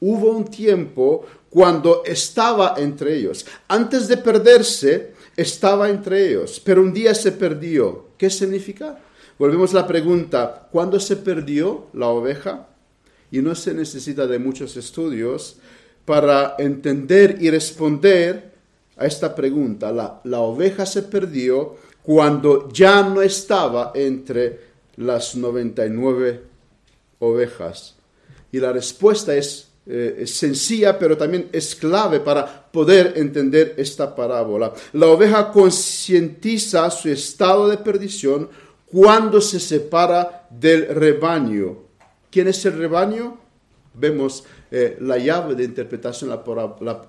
[0.00, 3.46] hubo un tiempo cuando estaba entre ellos.
[3.68, 8.08] Antes de perderse, estaba entre ellos, pero un día se perdió.
[8.16, 8.98] ¿Qué significa?
[9.38, 12.68] Volvemos a la pregunta, ¿cuándo se perdió la oveja?
[13.30, 15.56] Y no se necesita de muchos estudios
[16.04, 18.52] para entender y responder
[18.96, 19.90] a esta pregunta.
[19.90, 24.60] La, la oveja se perdió cuando ya no estaba entre
[24.96, 26.42] las 99
[27.20, 27.96] ovejas.
[28.50, 34.72] Y la respuesta es eh, sencilla, pero también es clave para poder entender esta parábola.
[34.92, 38.48] La oveja concientiza su estado de perdición
[38.86, 41.78] cuando se separa del rebaño.
[42.30, 43.38] ¿Quién es el rebaño?
[43.94, 46.36] Vemos eh, la llave de interpretación a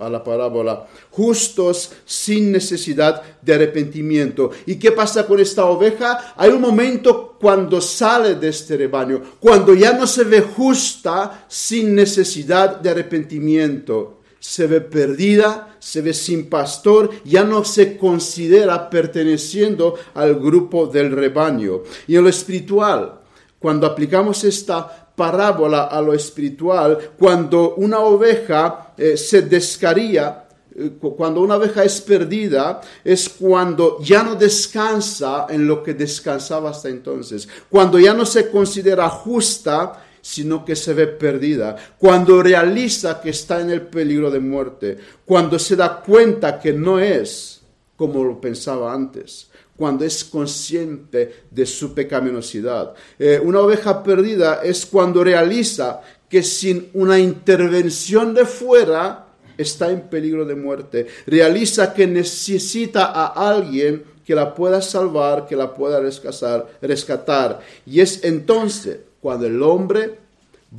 [0.09, 0.85] la, parábola.
[1.11, 4.51] Justos sin necesidad de arrepentimiento.
[4.65, 6.33] ¿Y qué pasa con esta oveja?
[6.35, 11.95] Hay un momento cuando sale de este rebaño, cuando ya no se ve justa sin
[11.95, 14.19] necesidad de arrepentimiento.
[14.41, 21.13] Se ve perdida, se ve sin pastor, ya no se considera perteneciendo al grupo del
[21.13, 21.83] rebaño.
[22.07, 23.21] Y en lo espiritual,
[23.57, 30.45] cuando aplicamos esta parábola a lo espiritual, cuando una oveja eh, se descaría,
[30.75, 36.71] eh, cuando una oveja es perdida, es cuando ya no descansa en lo que descansaba
[36.71, 43.19] hasta entonces, cuando ya no se considera justa, sino que se ve perdida, cuando realiza
[43.19, 47.61] que está en el peligro de muerte, cuando se da cuenta que no es
[47.95, 52.93] como lo pensaba antes, cuando es consciente de su pecaminosidad.
[53.17, 60.01] Eh, una oveja perdida es cuando realiza que sin una intervención de fuera está en
[60.01, 61.07] peligro de muerte.
[61.25, 67.59] Realiza que necesita a alguien que la pueda salvar, que la pueda rescatar, rescatar.
[67.85, 70.17] Y es entonces cuando el hombre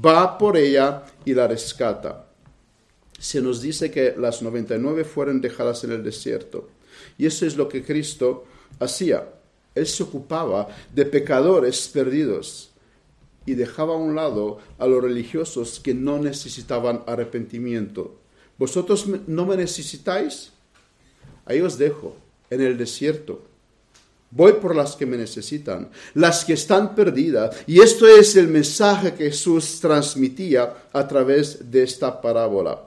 [0.05, 2.27] va por ella y la rescata.
[3.19, 6.69] Se nos dice que las 99 fueron dejadas en el desierto.
[7.17, 8.45] Y eso es lo que Cristo
[8.79, 9.29] hacía.
[9.75, 12.71] Él se ocupaba de pecadores perdidos
[13.47, 18.17] y dejaba a un lado a los religiosos que no necesitaban arrepentimiento.
[18.57, 20.53] ¿Vosotros no me necesitáis?
[21.45, 22.17] Ahí os dejo,
[22.51, 23.43] en el desierto.
[24.31, 27.57] Voy por las que me necesitan, las que están perdidas.
[27.67, 32.83] Y esto es el mensaje que Jesús transmitía a través de esta parábola.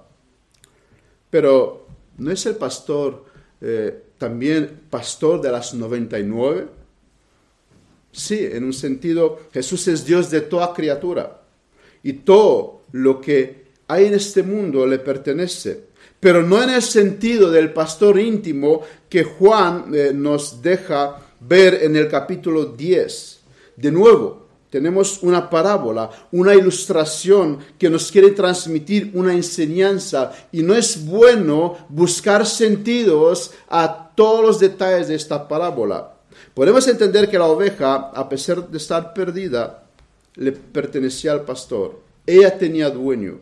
[1.29, 3.25] Pero no es el pastor
[3.61, 6.67] eh, también pastor de las 99?
[8.11, 11.41] Sí, en un sentido, Jesús es Dios de toda criatura
[12.03, 15.85] y todo lo que hay en este mundo le pertenece,
[16.19, 21.95] pero no en el sentido del pastor íntimo que Juan eh, nos deja ver en
[21.95, 23.39] el capítulo 10.
[23.75, 30.73] De nuevo, tenemos una parábola, una ilustración que nos quiere transmitir una enseñanza y no
[30.73, 36.15] es bueno buscar sentidos a todos los detalles de esta parábola.
[36.55, 39.83] Podemos entender que la oveja, a pesar de estar perdida,
[40.33, 41.99] le pertenecía al pastor.
[42.25, 43.39] Ella tenía dueño.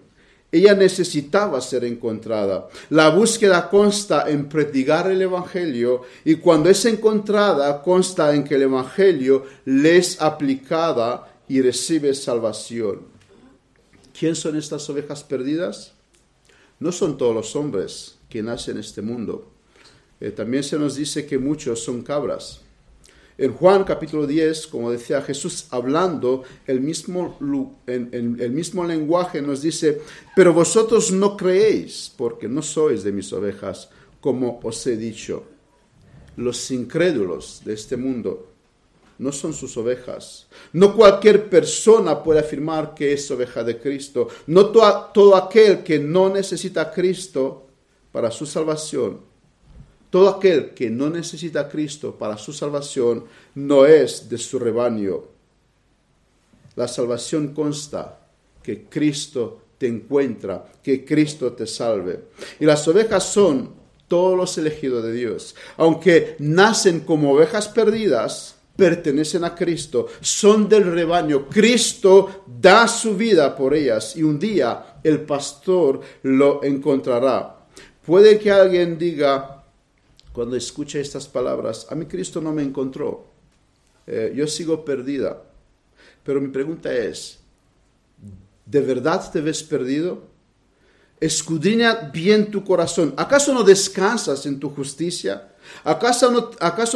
[0.51, 2.67] Ella necesitaba ser encontrada.
[2.89, 8.63] La búsqueda consta en predicar el Evangelio y cuando es encontrada consta en que el
[8.63, 13.03] Evangelio le es aplicada y recibe salvación.
[14.17, 15.93] ¿Quién son estas ovejas perdidas?
[16.81, 19.55] No son todos los hombres que nacen en este mundo.
[20.19, 22.62] Eh, también se nos dice que muchos son cabras.
[23.38, 27.38] En Juan capítulo 10, como decía Jesús, hablando el mismo,
[27.86, 30.01] en, el mismo lenguaje, nos dice,
[30.38, 33.89] pero vosotros no creéis porque no sois de mis ovejas,
[34.21, 35.43] como os he dicho.
[36.38, 38.47] Los incrédulos de este mundo
[39.17, 40.47] no son sus ovejas.
[40.71, 44.30] No cualquier persona puede afirmar que es oveja de Cristo.
[44.47, 47.67] No todo aquel que no necesita a Cristo
[48.13, 49.35] para su salvación
[50.15, 53.25] todo aquel que no necesita a Cristo para su salvación
[53.56, 55.23] no es de su rebaño.
[56.78, 58.17] La salvación consta
[58.63, 62.30] que Cristo te encuentra, que Cristo te salve.
[62.62, 63.73] Y las ovejas son
[64.08, 65.54] todos los elegidos de Dios.
[65.75, 71.49] Aunque nacen como ovejas perdidas, pertenecen a Cristo, son del rebaño.
[71.49, 77.67] Cristo da su vida por ellas y un día el pastor lo encontrará.
[78.06, 79.55] Puede que alguien diga,
[80.36, 83.26] cuando escucha estas palabras, a mí Cristo no me encontró,
[84.06, 85.41] eh, yo sigo perdida.
[86.26, 87.39] Pero mi pregunta es,
[88.65, 90.24] ¿de verdad te ves perdido?
[91.21, 93.13] Escudriña bien tu corazón.
[93.15, 95.54] ¿Acaso no descansas en tu justicia?
[95.86, 96.30] ¿Acaso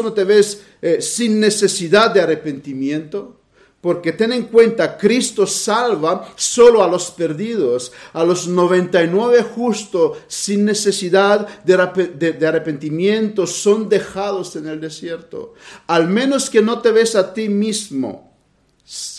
[0.04, 3.39] no, te ves eh, sin necesidad de arrepentimiento?
[3.82, 10.66] Porque ten en cuenta, Cristo salva solo a los perdidos, a los 99 justos sin
[10.66, 15.54] necesidad de, arrepentimiento son dejados en el desierto.
[15.88, 18.34] Al menos que no te ves a ti mismo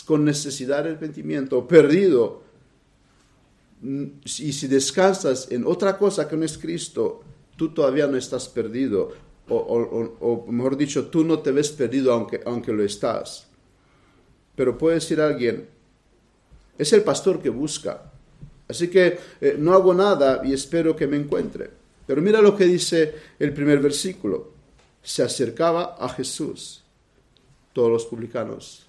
[0.05, 2.43] con necesidad de arrepentimiento, perdido.
[3.81, 7.23] Y si descansas en otra cosa que no es Cristo,
[7.55, 9.11] tú todavía no estás perdido.
[9.49, 13.50] O, o mejor dicho, tú no te ves perdido aunque, aunque lo estás.
[14.55, 15.67] Pero puede decir alguien,
[16.77, 18.11] es el pastor que busca.
[18.67, 21.69] Así que eh, no hago nada y espero que me encuentre.
[22.07, 24.51] Pero mira lo que dice el primer versículo.
[25.03, 26.83] Se acercaba a Jesús,
[27.73, 28.87] todos los publicanos.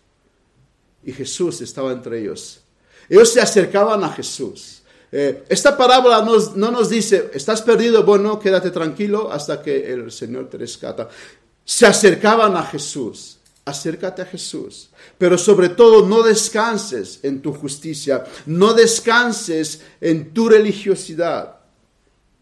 [1.05, 2.61] Y Jesús estaba entre ellos.
[3.09, 4.83] Ellos se acercaban a Jesús.
[5.11, 6.25] Eh, esta parábola
[6.57, 11.09] no nos dice, estás perdido, bueno, quédate tranquilo hasta que el Señor te rescata.
[11.65, 13.39] Se acercaban a Jesús.
[13.65, 14.91] Acércate a Jesús.
[15.19, 21.61] Pero sobre todo no descanses en tu justicia, no descanses en tu religiosidad,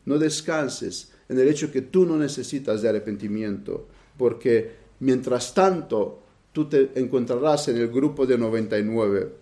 [0.07, 6.69] no descanses en el hecho que tú no necesitas de arrepentimiento, porque mientras tanto tú
[6.69, 9.33] te encontrarás en el grupo de 99.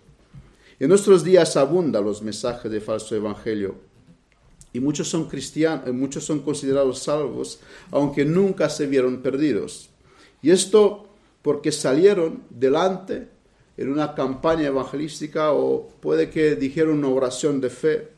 [0.79, 3.75] En nuestros días abundan los mensajes de falso evangelio
[4.71, 7.59] y muchos son cristianos, muchos son considerados salvos,
[7.91, 9.89] aunque nunca se vieron perdidos.
[10.41, 11.08] Y esto
[11.41, 13.27] porque salieron delante
[13.77, 18.09] en una campaña evangelística o puede que dijeron una oración de fe,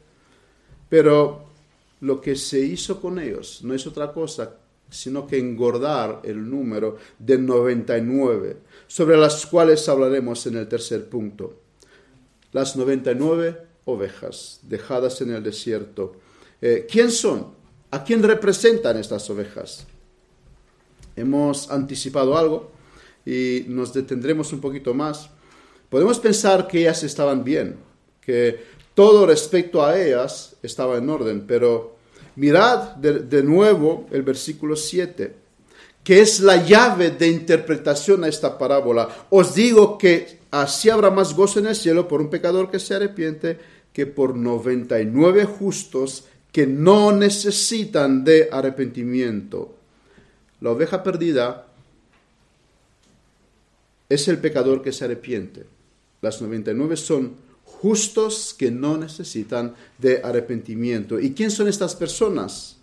[0.89, 1.45] pero
[2.01, 4.57] lo que se hizo con ellos no es otra cosa
[4.91, 8.57] sino que engordar el número de 99,
[8.87, 11.61] sobre las cuales hablaremos en el tercer punto.
[12.51, 16.17] Las 99 ovejas dejadas en el desierto.
[16.61, 17.55] Eh, ¿Quién son?
[17.89, 19.87] ¿A quién representan estas ovejas?
[21.15, 22.71] Hemos anticipado algo
[23.25, 25.29] y nos detendremos un poquito más.
[25.89, 27.77] Podemos pensar que ellas estaban bien,
[28.21, 28.59] que
[28.93, 31.97] todo respecto a ellas estaba en orden, pero
[32.35, 35.33] mirad de, nuevo el versículo 7,
[36.03, 39.07] que es la llave de interpretación a esta parábola.
[39.29, 42.95] Os digo que así habrá más gozo en el cielo por un pecador que se
[42.95, 43.59] arrepiente
[43.93, 49.75] que por 99 justos que no necesitan de arrepentimiento.
[50.59, 51.70] La oveja perdida
[54.13, 55.65] es el pecador que se arrepiente.
[56.21, 61.19] Las 99 son justos que no necesitan de arrepentimiento.
[61.19, 62.77] ¿Y quién son estas personas?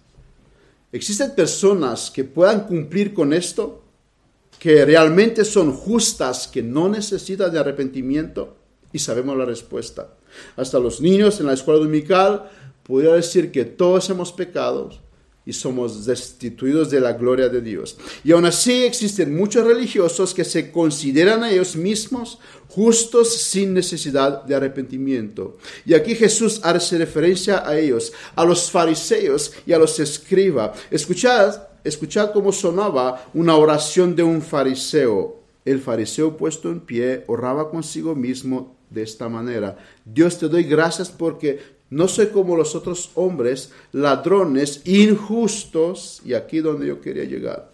[0.90, 3.82] ¿Existen personas que puedan cumplir con esto?
[4.58, 8.56] ¿Que realmente son justas, que no necesitan de arrepentimiento?
[8.92, 10.14] Y sabemos la respuesta.
[10.56, 12.50] Hasta los niños en la escuela dominical
[12.82, 14.90] podría decir que todos hemos pecado
[15.48, 17.96] y somos destituidos de la gloria de Dios.
[18.22, 22.38] Y aún así existen muchos religiosos que se consideran a ellos mismos
[22.68, 25.56] justos sin necesidad de arrepentimiento.
[25.86, 30.78] Y aquí Jesús hace referencia a ellos, a los fariseos y a los escribas.
[30.90, 35.40] Escuchad, escuchad cómo sonaba una oración de un fariseo.
[35.64, 39.78] El fariseo puesto en pie oraba consigo mismo de esta manera.
[40.04, 46.58] Dios te doy gracias porque no soy como los otros hombres, ladrones, injustos, y aquí
[46.58, 47.70] donde yo quería llegar.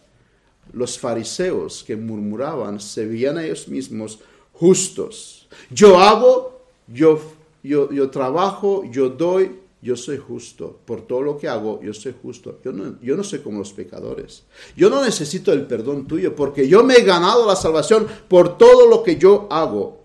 [0.72, 4.20] Los fariseos que murmuraban se veían a ellos mismos
[4.52, 5.48] justos.
[5.70, 7.20] Yo hago, yo,
[7.62, 9.50] yo, yo trabajo, yo doy,
[9.82, 10.78] yo soy justo.
[10.84, 12.58] Por todo lo que hago, yo soy justo.
[12.64, 14.44] Yo no, yo no soy como los pecadores.
[14.76, 18.88] Yo no necesito el perdón tuyo porque yo me he ganado la salvación por todo
[18.88, 20.00] lo que yo hago.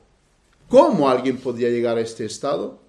[0.68, 2.89] ¿Cómo alguien podría llegar a este estado?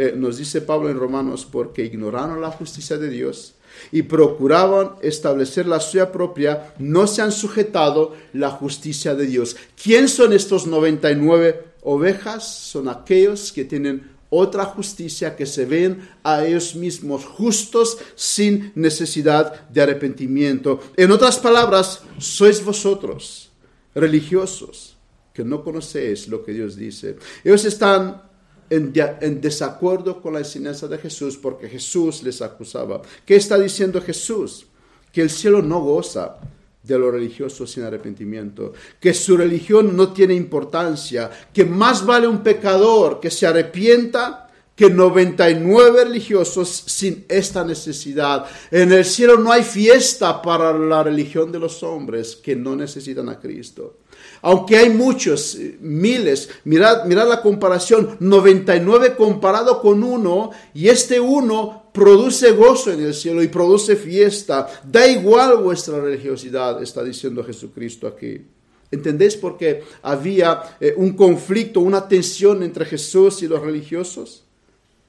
[0.00, 3.54] Eh, nos dice Pablo en Romanos, porque ignoraron la justicia de Dios
[3.90, 9.56] y procuraban establecer la suya propia, no se han sujetado la justicia de Dios.
[9.82, 12.48] ¿Quién son estos 99 ovejas?
[12.48, 19.68] Son aquellos que tienen otra justicia, que se ven a ellos mismos justos sin necesidad
[19.68, 20.78] de arrepentimiento.
[20.96, 23.50] En otras palabras, sois vosotros,
[23.96, 24.96] religiosos,
[25.34, 27.16] que no conocéis lo que Dios dice.
[27.42, 28.27] Ellos están
[28.70, 33.02] en, desacuerdo con la enseñanza de Jesús porque Jesús les acusaba.
[33.24, 34.66] ¿Qué está diciendo Jesús?
[35.12, 36.38] Que el cielo no goza
[36.82, 42.42] de lo religioso sin arrepentimiento, que su religión no tiene importancia, que más vale un
[42.42, 44.48] pecador que se arrepienta
[44.78, 48.46] que 99 religiosos sin esta necesidad.
[48.70, 53.28] En el cielo no hay fiesta para la religión de los hombres que no necesitan
[53.28, 53.96] a Cristo.
[54.42, 61.90] Aunque hay muchos, eh, miles, mirad, la comparación, 99 comparado con uno, y este uno
[61.92, 64.68] produce gozo en el cielo y produce fiesta.
[64.84, 68.42] Da igual vuestra religiosidad, está diciendo Jesucristo aquí.
[68.90, 74.44] ¿Entendéis por qué había eh, un conflicto, una tensión entre Jesús y los religiosos?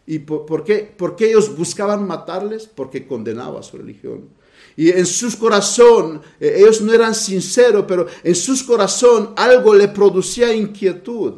[0.05, 2.65] ¿Y por, qué, por qué ellos buscaban matarles?
[2.65, 4.38] Porque condenaba su religión.
[4.79, 9.89] Y en su corazón, eh, ellos no eran sinceros, pero en su corazón algo le
[9.89, 11.33] producía inquietud.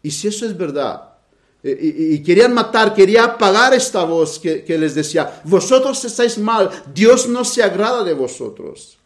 [0.00, 1.14] Y si eso es verdad,
[1.60, 1.76] eh,
[2.12, 7.28] y, querían matar, quería apagar esta voz que, que les decía, vosotros estáis mal, Dios
[7.28, 8.96] no se agrada de vosotros.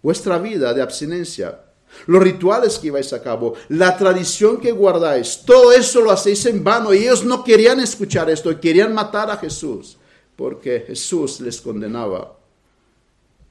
[0.00, 1.60] Vuestra vida de abstinencia
[2.06, 6.64] los rituales que lleváis a cabo, la tradición que guardáis, todo eso lo hacéis en
[6.64, 9.98] vano y ellos no querían escuchar esto, querían matar a Jesús
[10.42, 12.36] porque Jesús les condenaba.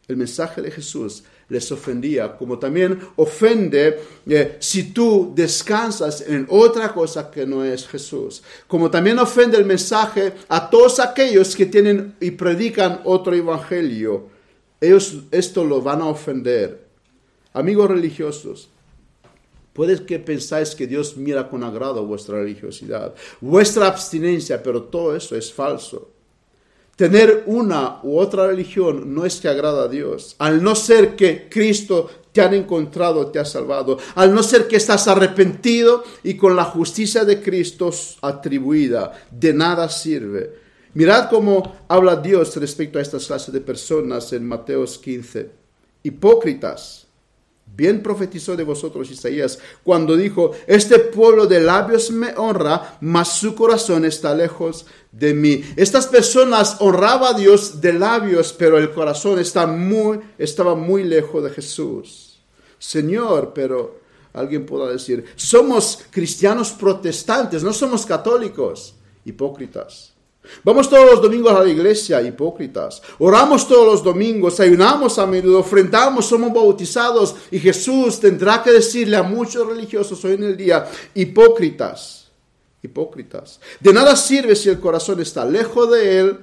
[0.09, 6.93] El mensaje de Jesús les ofendía, como también ofende eh, si tú descansas en otra
[6.93, 12.13] cosa que no es Jesús, como también ofende el mensaje a todos aquellos que tienen
[12.19, 14.27] y predican otro evangelio.
[14.81, 16.87] Ellos esto lo van a ofender.
[17.53, 18.69] Amigos religiosos,
[19.73, 25.33] Puede que pensáis que Dios mira con agrado vuestra religiosidad, vuestra abstinencia, pero todo eso
[25.37, 26.09] es falso.
[27.01, 31.49] Tener una u otra religión no es que agrada a Dios, al no ser que
[31.49, 36.55] Cristo te han encontrado, te ha salvado, al no ser que estás arrepentido y con
[36.55, 37.89] la justicia de Cristo
[38.21, 40.53] atribuida, de nada sirve.
[40.93, 45.49] Mirad cómo habla Dios respecto a estas clases de personas en Mateos 15.
[46.03, 47.07] Hipócritas
[47.75, 53.55] Bien profetizó de vosotros Isaías cuando dijo, este pueblo de labios me honra, mas su
[53.55, 55.63] corazón está lejos de mí.
[55.77, 61.43] Estas personas honraban a Dios de labios, pero el corazón está muy, estaba muy lejos
[61.43, 62.41] de Jesús.
[62.77, 64.01] Señor, pero
[64.33, 70.10] alguien podrá decir, somos cristianos protestantes, no somos católicos, hipócritas.
[70.63, 73.01] Vamos todos los domingos a la iglesia, hipócritas.
[73.19, 79.17] Oramos todos los domingos, ayunamos a menudo, ofrendamos, somos bautizados y Jesús tendrá que decirle
[79.17, 82.31] a muchos religiosos hoy en el día, hipócritas,
[82.81, 83.59] hipócritas.
[83.79, 86.39] De nada sirve si el corazón está lejos de Él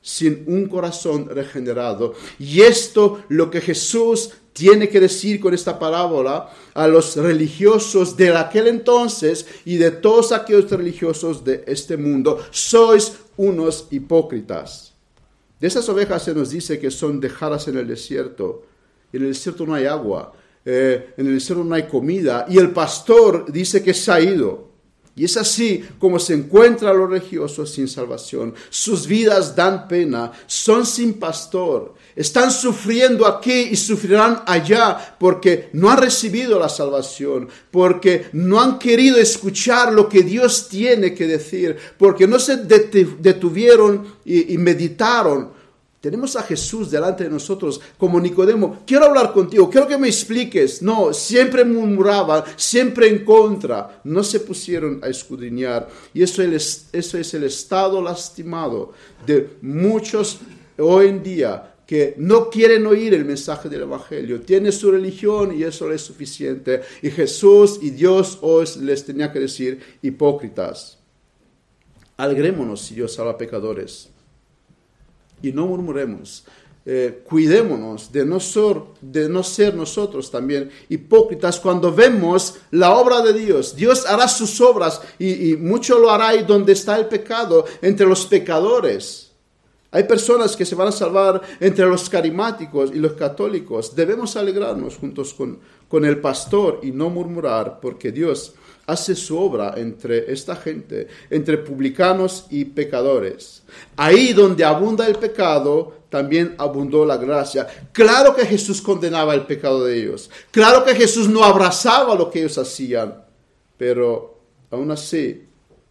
[0.00, 2.14] sin un corazón regenerado.
[2.38, 8.34] Y esto lo que Jesús tiene que decir con esta parábola a los religiosos de
[8.36, 12.44] aquel entonces y de todos aquellos religiosos de este mundo.
[12.50, 14.94] Sois unos hipócritas.
[15.60, 18.64] De esas ovejas se nos dice que son dejadas en el desierto.
[19.12, 20.32] En el desierto no hay agua,
[20.64, 24.67] eh, en el desierto no hay comida y el pastor dice que se ha ido.
[25.18, 28.54] Y es así como se encuentran los religiosos sin salvación.
[28.70, 35.90] Sus vidas dan pena, son sin pastor, están sufriendo aquí y sufrirán allá porque no
[35.90, 41.76] han recibido la salvación, porque no han querido escuchar lo que Dios tiene que decir,
[41.98, 45.57] porque no se detuvieron y meditaron
[46.00, 48.82] tenemos a Jesús delante de nosotros como Nicodemo.
[48.86, 50.80] Quiero hablar contigo, quiero que me expliques.
[50.80, 54.00] No, siempre murmuraban, siempre en contra.
[54.04, 55.88] No se pusieron a escudriñar.
[56.14, 58.92] Y eso es, eso es el estado lastimado
[59.26, 60.38] de muchos
[60.78, 64.40] hoy en día que no quieren oír el mensaje del Evangelio.
[64.42, 66.82] Tienen su religión y eso es suficiente.
[67.02, 70.98] Y Jesús y Dios hoy les tenía que decir hipócritas.
[72.16, 74.10] Alegrémonos si Dios salva pecadores
[75.42, 76.44] y no murmuremos.
[76.90, 83.20] Eh, cuidémonos de no, ser, de no ser nosotros también hipócritas cuando vemos la obra
[83.20, 83.76] de Dios.
[83.76, 88.24] Dios hará sus obras y, mucho lo hará y donde está el pecado, entre los
[88.24, 89.32] pecadores.
[89.90, 93.94] Hay personas que se van a salvar entre los carismáticos y los católicos.
[93.94, 95.58] Debemos alegrarnos juntos con,
[95.88, 98.54] con el pastor y no murmurar, porque Dios
[98.88, 103.62] hace su obra entre esta gente, entre publicanos y pecadores.
[103.96, 107.66] Ahí donde abunda el pecado, también abundó la gracia.
[107.92, 110.30] Claro que Jesús condenaba el pecado de ellos.
[110.50, 113.22] Claro que Jesús no abrazaba lo que ellos hacían.
[113.76, 115.44] Pero aún así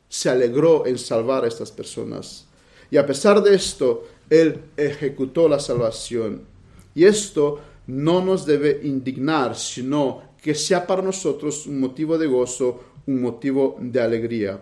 [0.10, 2.48] se alegró en salvar a estas personas.
[2.90, 6.42] Y a pesar de esto, Él ejecutó la salvación.
[6.96, 12.80] Y esto no nos debe indignar, sino que sea para nosotros un motivo de gozo,
[13.06, 14.62] un motivo de alegría.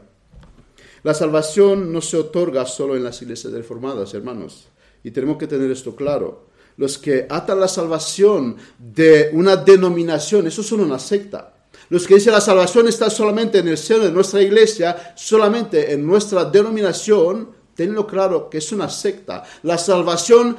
[1.03, 4.69] La salvación no se otorga solo en las iglesias reformadas, hermanos,
[5.03, 6.45] y tenemos que tener esto claro.
[6.77, 11.53] Los que atan la salvación de una denominación, eso son una secta.
[11.89, 16.05] Los que dicen la salvación está solamente en el seno de nuestra iglesia, solamente en
[16.05, 19.43] nuestra denominación, tenlo claro que es una secta.
[19.63, 20.57] La salvación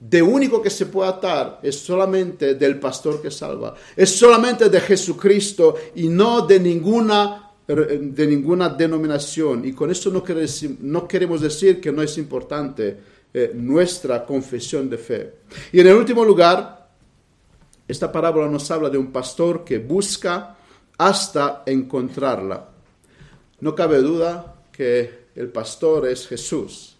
[0.00, 4.80] de único que se puede atar es solamente del pastor que salva, es solamente de
[4.80, 9.66] Jesucristo y no de ninguna, de ninguna denominación.
[9.66, 12.96] Y con esto no, queremos decir que no es importante
[13.32, 15.34] eh, nuestra confesión de fe.
[15.70, 16.88] Y en el último lugar,
[17.86, 20.56] esta parábola nos habla de un pastor que busca
[20.96, 22.70] hasta encontrarla.
[23.60, 26.96] No cabe duda que el pastor es Jesús.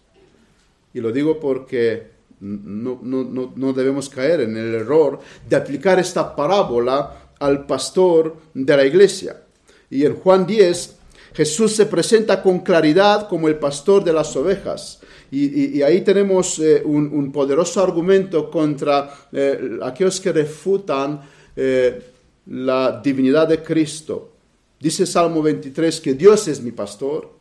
[0.93, 6.35] Y lo digo porque no, no, no, debemos caer en el error de aplicar esta
[6.35, 9.43] parábola al pastor de la iglesia.
[9.89, 10.95] Y en Juan 10,
[11.33, 14.99] Jesús se presenta con claridad como el pastor de las ovejas.
[15.29, 21.21] Y, ahí tenemos eh, un, poderoso argumento contra eh, aquellos que refutan
[21.55, 22.01] eh,
[22.47, 24.31] la divinidad de Cristo.
[24.79, 27.40] Dice Salmo 23 que Dios es mi pastor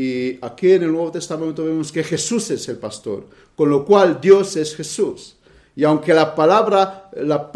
[0.00, 3.24] y aquí en el Nuevo Testamento vemos que Jesús es el pastor,
[3.56, 5.34] con lo cual Dios es Jesús.
[5.74, 7.50] Y aunque la palabra, la,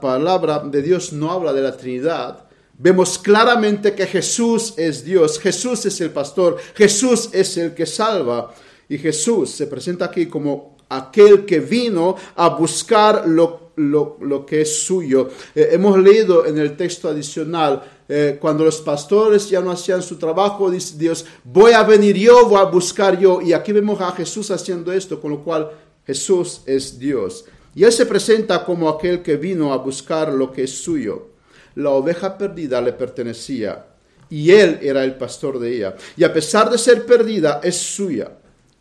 [0.00, 2.44] palabra de Dios no habla de la Trinidad,
[2.78, 8.54] vemos claramente que Jesús es Dios, Jesús es el pastor, Jesús es el que salva.
[8.88, 15.28] Y Jesús se presenta aquí como aquel que vino a buscar lo, que es suyo.
[15.56, 20.16] Eh, hemos leído en el texto adicional, eh, cuando los pastores ya no hacían su
[20.16, 23.42] trabajo, dice Dios, voy a venir yo, voy a buscar yo.
[23.42, 25.70] Y aquí vemos a Jesús haciendo esto, con lo cual
[26.06, 27.44] Jesús es Dios.
[27.74, 31.28] Y Él se presenta como aquel que vino a buscar lo que es suyo.
[31.74, 33.86] La oveja perdida le pertenecía
[34.30, 35.96] y Él era el pastor de ella.
[36.16, 38.32] Y a pesar de ser perdida, es suya.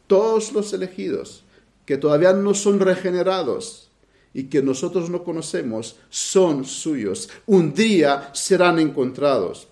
[0.08, 1.44] Todos los elegidos
[1.86, 3.87] que todavía no son regenerados
[4.34, 7.30] y que nosotros no conocemos son suyos.
[7.46, 9.68] Un día serán encontrados.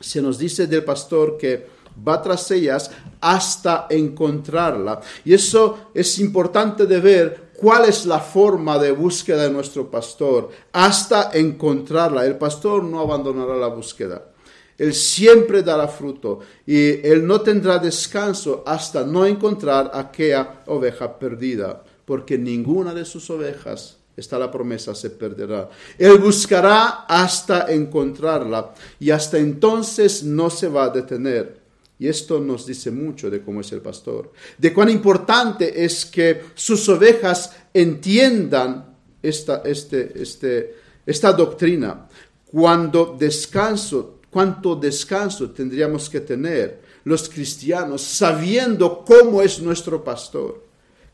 [0.00, 1.66] Se nos dice del pastor que
[2.06, 5.00] va tras ellas hasta encontrarla.
[5.24, 10.50] Y eso es importante de ver cuál es la forma de búsqueda de nuestro pastor
[10.72, 12.26] hasta encontrarla.
[12.26, 14.30] El pastor no abandonará la búsqueda.
[14.78, 21.82] Él siempre dará fruto y él no tendrá descanso hasta no encontrar aquella oveja perdida,
[22.06, 25.68] porque ninguna de sus ovejas, está la promesa, se perderá.
[25.98, 31.60] Él buscará hasta encontrarla y hasta entonces no se va a detener.
[31.98, 36.42] Y esto nos dice mucho de cómo es el pastor, de cuán importante es que
[36.54, 42.06] sus ovejas entiendan esta, este, este, esta doctrina.
[42.46, 50.65] Cuando descanso, cuánto descanso tendríamos que tener los cristianos sabiendo cómo es nuestro pastor.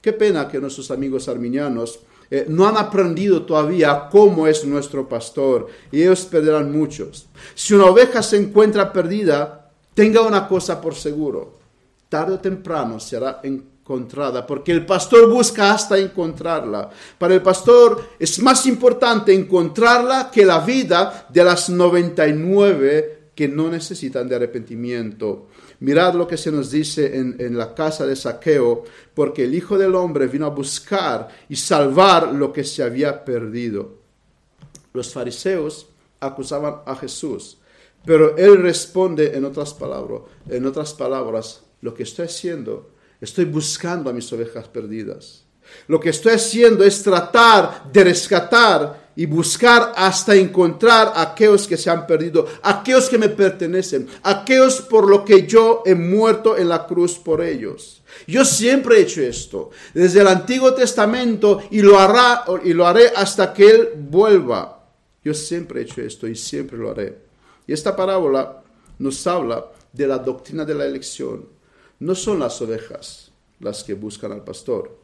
[0.03, 2.01] Qué pena que nuestros amigos arminianos
[2.31, 7.29] eh, no han aprendido todavía cómo es nuestro pastor y ellos perderán muchos.
[7.55, 9.63] Si una oveja se encuentra perdida,
[9.95, 11.59] Tenga una cosa por seguro,
[12.09, 16.89] tarde o temprano será encontrada, porque el pastor busca hasta encontrarla.
[17.19, 23.69] Para el pastor es más importante encontrarla que la vida de las 99 que no
[23.69, 25.49] necesitan de arrepentimiento.
[25.83, 29.77] Mirad lo que se nos dice en, en, la casa de Saqueo, porque el Hijo
[29.77, 33.99] del Hombre vino a buscar y salvar lo que se había perdido.
[34.93, 35.89] Los fariseos
[36.21, 37.59] acusaban a Jesús
[38.05, 44.11] pero él responde en otras palabras, en otras palabras, lo que estoy haciendo, estoy buscando
[44.11, 45.45] a mis ovejas perdidas.
[45.89, 51.77] Lo que estoy haciendo es tratar de rescatar y buscar hasta encontrar a aquellos que
[51.77, 56.69] se han perdido, aquellos que me pertenecen, aquellos por lo que yo he muerto en
[56.69, 58.03] la cruz por ellos.
[58.27, 63.09] Yo siempre he hecho esto, desde el Antiguo Testamento, y lo, hará, y lo haré
[63.15, 64.87] hasta que Él vuelva.
[65.25, 67.19] Yo siempre he hecho esto y siempre lo haré.
[67.67, 68.63] Y esta parábola
[68.99, 71.47] nos habla de la doctrina de la elección.
[72.01, 75.02] No son las ovejas las que buscan al pastor.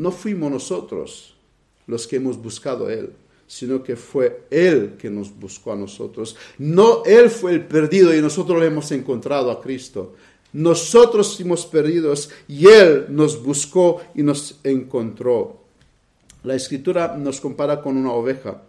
[0.00, 1.34] No fuimos nosotros
[1.86, 3.10] los que hemos buscado a Él,
[3.46, 6.36] sino que fue Él que nos buscó a nosotros.
[6.56, 10.14] No Él fue el perdido y nosotros le hemos encontrado a Cristo.
[10.54, 15.58] Nosotros fuimos perdidos y Él nos buscó y nos encontró.
[16.44, 18.62] La escritura nos compara con una oveja,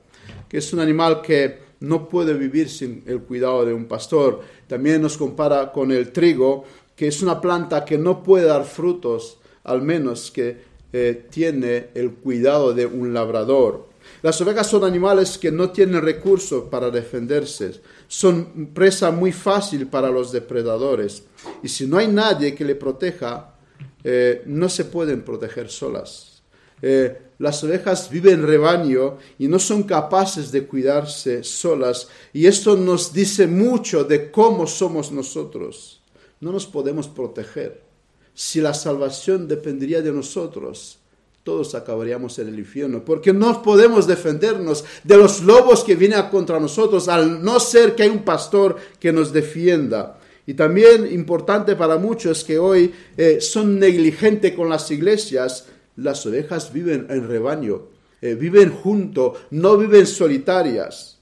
[0.49, 4.41] que es un animal que no puede vivir sin el cuidado de un pastor.
[4.67, 9.37] También nos compara con el trigo, que es una planta que no puede dar frutos,
[9.63, 13.89] al menos que eh, tiene el cuidado de un labrador.
[14.21, 20.09] Las ovejas son animales que no tienen recursos para defenderse, son presa muy fácil para
[20.09, 21.23] los depredadores
[21.63, 23.55] y si no hay nadie que le proteja,
[24.03, 26.41] eh, no se pueden proteger solas.
[26.81, 32.07] Eh, las ovejas viven en rebaño y no son capaces de cuidarse solas.
[32.33, 36.01] Y esto nos dice mucho de cómo somos nosotros.
[36.39, 37.90] No nos podemos proteger.
[38.33, 40.99] Si la salvación dependería de nosotros,
[41.43, 46.59] todos acabaríamos en el infierno, porque no podemos defendernos de los lobos que vienen contra
[46.59, 50.19] nosotros, al no ser que hay un pastor que nos defienda.
[50.45, 56.71] Y también importante para muchos que hoy eh, son negligentes con las iglesias, las ovejas
[56.71, 57.83] viven en rebaño,
[58.21, 61.19] eh, viven junto, no viven solitarias.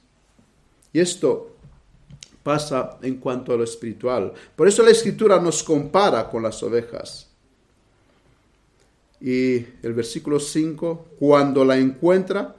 [0.92, 1.56] Y esto
[2.44, 4.34] pasa en cuanto a lo espiritual.
[4.56, 7.30] Por eso la escritura nos compara con las ovejas.
[9.22, 12.56] Y el versículo 5, cuando la encuentra,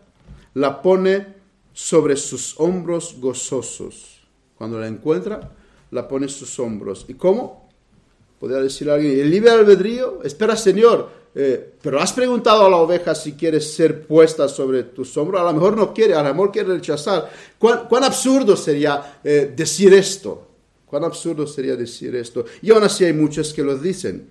[0.54, 1.34] la pone
[1.72, 4.20] sobre sus hombros gozosos.
[4.56, 5.52] Cuando la encuentra,
[5.90, 7.06] la pone sus hombros.
[7.08, 7.68] ¿Y cómo?
[8.38, 10.22] Podría decir alguien, ¿el libre albedrío?
[10.22, 15.16] Espera, Señor, eh, pero has preguntado a la oveja si quiere ser puesta sobre tus
[15.16, 15.40] hombros.
[15.40, 17.30] A lo mejor no quiere, a lo mejor quiere rechazar.
[17.58, 20.48] ¿Cuán, absurdo sería eh, decir esto?
[20.86, 22.44] ¿Cuán absurdo sería decir esto?
[22.62, 24.28] Y aún así hay muchos que lo dicen.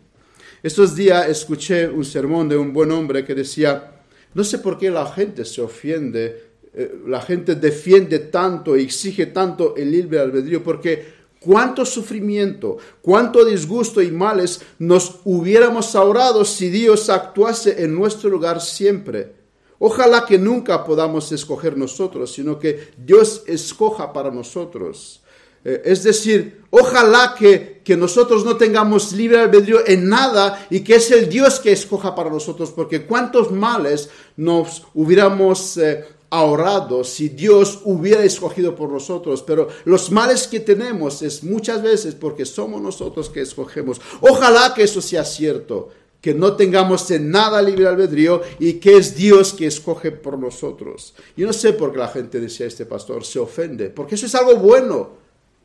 [0.62, 3.92] Estos días escuché un sermón de un buen hombre que decía,
[4.34, 9.76] No sé por qué la gente se ofiende, eh, la gente defiende tanto, exige tanto
[9.78, 17.10] el libre albedrío, porque cuánto sufrimiento, cuánto disgusto y males nos hubiéramos ahorrado si Dios
[17.10, 19.40] actuase en nuestro lugar siempre.
[19.80, 25.22] Ojalá que nunca podamos escoger nosotros, sino que Dios escoja para nosotros.
[25.64, 30.96] Eh, es decir, ojalá que, que, nosotros no tengamos libre albedrío en nada y que
[30.96, 37.30] es el Dios que escoja para nosotros, porque cuántos males nos hubiéramos eh, ahorrado si
[37.30, 42.82] Dios hubiera escogido por nosotros, pero los males que tenemos es muchas veces porque somos
[42.82, 44.00] nosotros que escogemos.
[44.22, 45.90] Ojalá que eso sea cierto,
[46.22, 51.14] que no tengamos en nada libre albedrío y que es Dios que escoge por nosotros.
[51.36, 54.36] Yo no sé por qué la gente decía este pastor se ofende, porque eso es
[54.36, 55.12] algo bueno.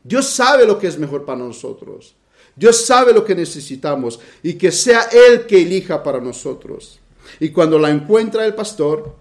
[0.03, 2.15] Dios sabe lo que es mejor para nosotros.
[2.55, 6.99] Dios sabe lo que necesitamos y que sea Él que elija para nosotros.
[7.39, 9.15] Y cuando la encuentra el pastor,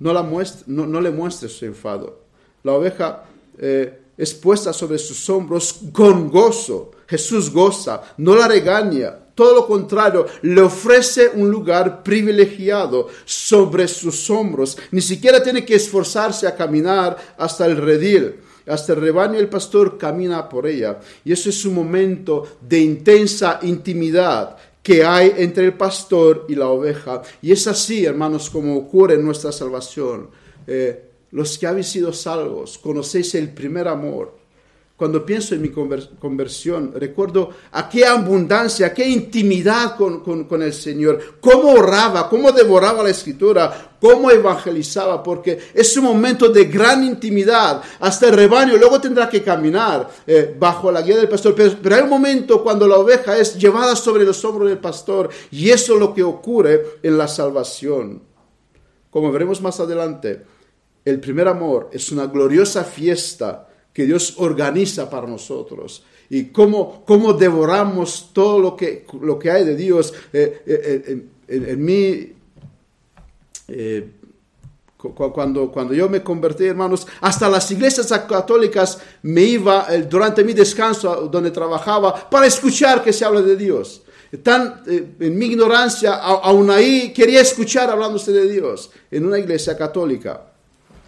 [0.00, 0.28] no, la
[0.66, 2.20] no, le muestre su enfado.
[2.64, 3.24] La oveja
[3.58, 6.92] eh, es puesta sobre sus hombros con gozo.
[7.06, 9.14] Jesús goza, no la regaña.
[9.34, 14.76] Todo lo contrario, le ofrece un lugar privilegiado sobre sus hombros.
[14.90, 18.36] Ni siquiera tiene que esforzarse a caminar hasta el redil.
[18.66, 21.00] Hasta el rebaño el pastor camina por ella.
[21.24, 26.68] Y eso es un momento de intensa intimidad que hay entre el pastor y la
[26.68, 27.22] oveja.
[27.42, 30.30] Y es así, hermanos, como ocurre en nuestra salvación.
[30.66, 34.39] Eh, los que habéis sido salvos, conocéis el primer amor.
[35.00, 42.28] Cuando pienso en mi conversión, recuerdo aquella abundancia, qué intimidad con, el Señor, cómo oraba,
[42.28, 48.34] cómo devoraba la escritura, cómo evangelizaba, porque es un momento de gran intimidad, hasta el
[48.34, 52.10] rebaño, luego tendrá que caminar eh, bajo la guía del pastor, pero, pero, hay un
[52.10, 56.12] momento cuando la oveja es llevada sobre los hombros del pastor, y eso es lo
[56.12, 58.20] que ocurre en la salvación.
[59.08, 60.44] Como veremos más adelante,
[61.06, 67.32] el primer amor es una gloriosa fiesta que Dios organiza para nosotros y cómo, cómo
[67.32, 70.14] devoramos todo lo que, lo que hay de Dios.
[70.32, 72.32] Eh, eh, en, mí,
[73.66, 74.10] eh,
[74.96, 81.28] cuando, cuando yo me convertí, hermanos, hasta las iglesias católicas me iba durante mi descanso
[81.28, 84.02] donde trabajaba para escuchar que se habla de Dios.
[84.32, 90.49] En mi ignorancia, aún ahí quería escuchar hablándose de Dios en una iglesia católica.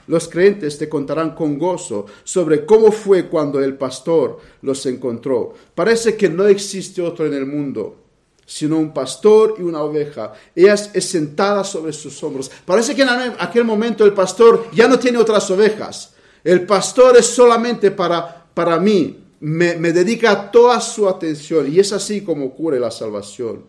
[0.06, 5.54] Los creyentes te contarán con gozo sobre cómo fue cuando el pastor los encontró.
[5.74, 7.96] Parece que no existe otro en el mundo,
[8.44, 10.32] sino un pastor y una oveja.
[10.56, 12.50] Ella es sentada sobre sus hombros.
[12.64, 16.14] Parece que en aquel momento el pastor ya no tiene otras ovejas.
[16.42, 19.18] El pastor es solamente para, para mí.
[19.38, 23.64] Me, me dedica toda su atención y es así como ocurre la salvación.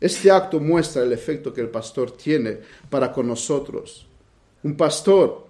[0.00, 2.58] Este acto muestra el efecto que el pastor tiene
[2.90, 4.06] para con nosotros
[4.62, 5.46] un pastor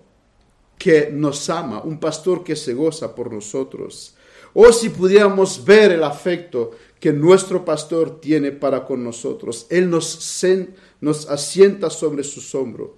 [0.78, 4.14] que nos ama, un pastor que se goza por nosotros.
[4.54, 9.66] O si pudiéramos ver el afecto que nuestro pastor tiene para con nosotros.
[9.70, 12.90] Él nos, asienta sobre su hombros.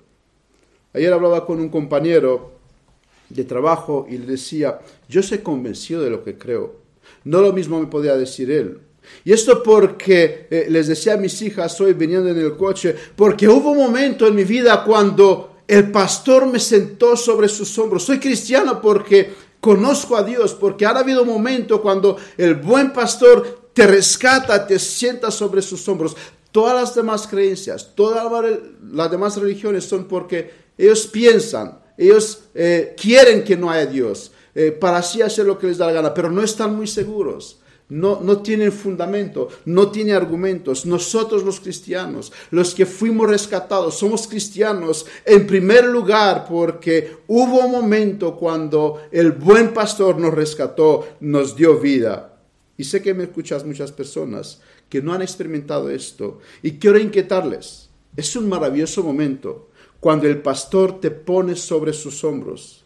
[0.92, 2.52] Ayer hablaba con un compañero
[3.28, 6.76] de trabajo y le decía, yo soy convencido de lo que creo.
[7.24, 8.80] No lo mismo me podía decir él.
[9.24, 13.48] Y esto porque eh, les decía a mis hijas hoy viniendo en el coche, porque
[13.48, 18.02] hubo un momento en mi vida cuando el pastor me sentó sobre sus hombros.
[18.02, 23.68] Soy cristiano porque conozco a Dios, porque ha habido un momento cuando el buen pastor
[23.74, 26.16] te rescata, te sienta sobre sus hombros.
[26.50, 28.26] Todas las demás creencias, todas
[28.90, 34.72] las demás religiones son porque ellos piensan, ellos eh, quieren que no haya Dios, eh,
[34.72, 37.58] para así hacer lo que les da la gana, pero no están muy seguros
[37.90, 40.84] no, no tienen fundamento, no tiene argumentos.
[40.84, 47.72] Nosotros los cristianos, los que fuimos rescatados, somos cristianos en primer lugar porque hubo un
[47.72, 52.40] momento cuando el buen pastor nos rescató, nos dio vida.
[52.76, 57.88] Y sé que me escuchas muchas personas que no han experimentado esto y quiero inquietarles.
[58.16, 59.70] Es un maravilloso momento
[60.00, 62.84] cuando el pastor te pone sobre sus hombros.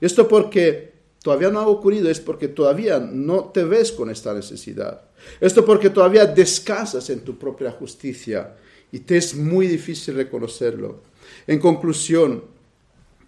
[0.00, 0.93] Esto porque
[1.24, 5.00] todavía no ha ocurrido es porque todavía no te ves con esta necesidad.
[5.40, 8.54] Esto porque todavía descansas en tu propia justicia
[8.92, 11.00] y te es muy difícil reconocerlo.
[11.46, 12.44] En conclusión,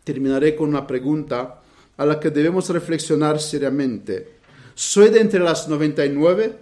[0.05, 1.63] terminaré con una pregunta
[1.97, 4.29] a la que debemos reflexionar seriamente.
[4.75, 6.55] ¿Soy de entre las 99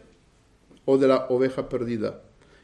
[0.84, 2.22] o de la oveja perdida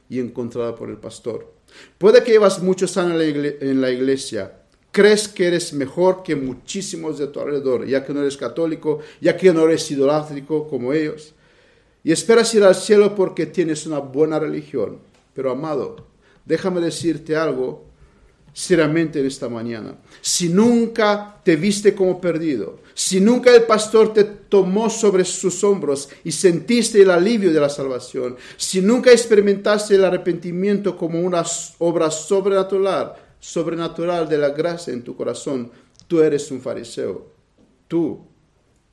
[0.09, 1.53] y encontrada por el pastor?
[1.99, 4.60] Puede que llevas muchos años en la iglesia
[4.93, 9.37] crees que eres mejor que muchísimos de tu alrededor, ya que no eres católico, ya
[9.37, 11.35] que no eres idolátrico como ellos.
[12.03, 14.99] Y esperas ir al cielo porque tienes una buena religión.
[15.35, 16.07] Pero amado,
[16.45, 17.91] déjame decirte algo,
[18.53, 19.95] seriamente en esta mañana.
[20.21, 26.09] Si nunca te viste como perdido, si nunca el pastor te tomó sobre sus hombros
[26.25, 31.45] y sentiste el alivio de la salvación, si nunca experimentaste el arrepentimiento como una
[31.79, 35.73] obra sobrenatural, sobrenatural de la gracia en tu corazón,
[36.07, 37.27] tú eres un fariseo.
[37.89, 38.21] Tú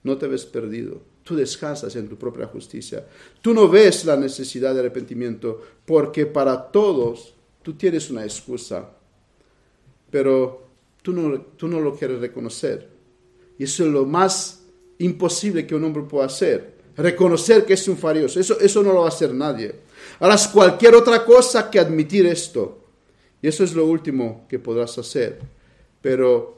[0.04, 1.02] no te ves perdido.
[1.24, 3.06] Tú descansas en tu propia justicia.
[3.42, 8.94] Tú no ves la necesidad de arrepentimiento porque para todos tú tienes una excusa
[10.10, 10.68] pero
[11.02, 12.90] tú no, tú no lo quieres reconocer.
[13.58, 14.62] Y eso es lo más
[15.00, 16.78] imposible que un hombre pueda hacer.
[16.96, 18.42] Reconocer que es un fariseo.
[18.42, 19.76] Eso, eso no lo va a hacer nadie.
[20.20, 22.77] Harás cualquier otra cosa que admitir esto.
[23.42, 25.40] Y eso es lo último que podrás hacer.
[26.02, 26.58] Pero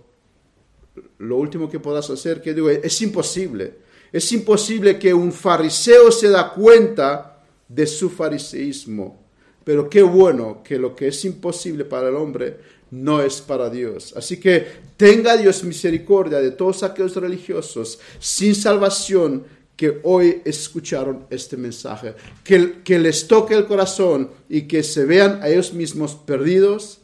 [1.20, 3.74] lo último que podrás hacer, que digo, es imposible.
[4.12, 9.28] Es imposible que un fariseo se da cuenta de su fariseísmo.
[9.64, 12.58] Pero qué bueno que lo que es imposible para el hombre
[12.92, 14.14] no es para Dios.
[14.16, 14.66] Así que
[14.98, 19.44] tenga Dios misericordia de todos aquellos religiosos sin salvación
[19.80, 22.14] que hoy escucharon este mensaje,
[22.44, 27.00] que, que les toque el corazón y que se vean a ellos mismos perdidos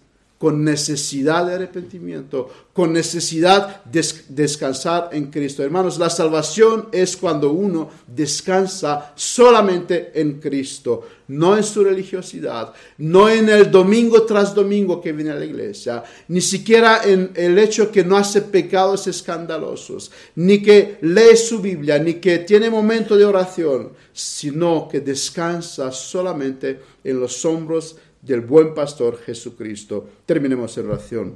[0.46, 5.64] con necesidad de arrepentimiento, con necesidad de descansar en Cristo.
[5.64, 13.28] Hermanos, la salvación es cuando uno descansa solamente en Cristo, no en su religiosidad, no
[13.28, 17.92] en el domingo tras domingo que viene a la iglesia, ni siquiera en el hecho
[17.92, 23.26] que no hace pecados escandalosos, ni que lee su Biblia, ni que tiene momento de
[23.26, 27.96] oración, sino que descansa solamente en los hombros
[28.26, 30.08] del buen pastor Jesucristo.
[30.26, 31.36] Terminemos en oración.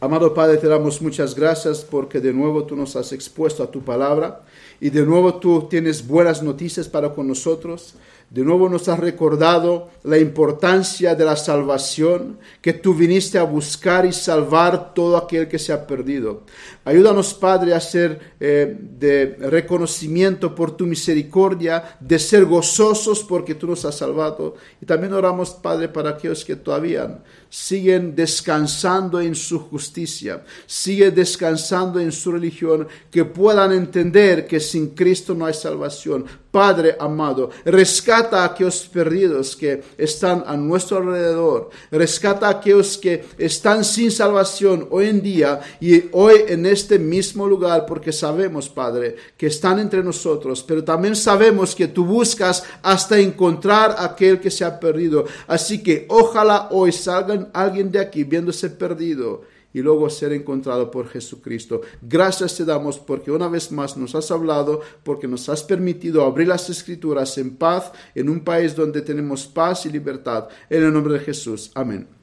[0.00, 3.82] Amado Padre, te damos muchas gracias porque de nuevo tú nos has expuesto a tu
[3.82, 4.44] palabra
[4.80, 7.94] y de nuevo tú tienes buenas noticias para con nosotros.
[8.30, 14.04] De nuevo nos has recordado la importancia de la salvación, que tú viniste a buscar
[14.04, 16.42] y salvar todo aquel que se ha perdido.
[16.84, 23.66] Ayúdanos, Padre, a ser eh, de reconocimiento por tu misericordia, de ser gozosos porque tú
[23.66, 24.56] nos has salvado.
[24.82, 31.98] Y también oramos, Padre, para aquellos que todavía siguen descansando en su justicia, siguen descansando
[31.98, 36.26] en su religión, que puedan entender que sin Cristo no hay salvación.
[36.50, 43.24] Padre amado, rescata a aquellos perdidos que están a nuestro alrededor, rescata a aquellos que
[43.36, 49.16] están sin salvación hoy en día y hoy en este mismo lugar, porque sabemos, Padre,
[49.36, 54.50] que están entre nosotros, pero también sabemos que tú buscas hasta encontrar a aquel que
[54.50, 55.26] se ha perdido.
[55.46, 59.42] Así que ojalá hoy salgan alguien de aquí viéndose perdido
[59.72, 61.80] y luego ser encontrado por Jesucristo.
[62.02, 66.48] Gracias te damos porque una vez más nos has hablado, porque nos has permitido abrir
[66.48, 70.48] las escrituras en paz en un país donde tenemos paz y libertad.
[70.70, 71.70] En el nombre de Jesús.
[71.74, 72.17] Amén.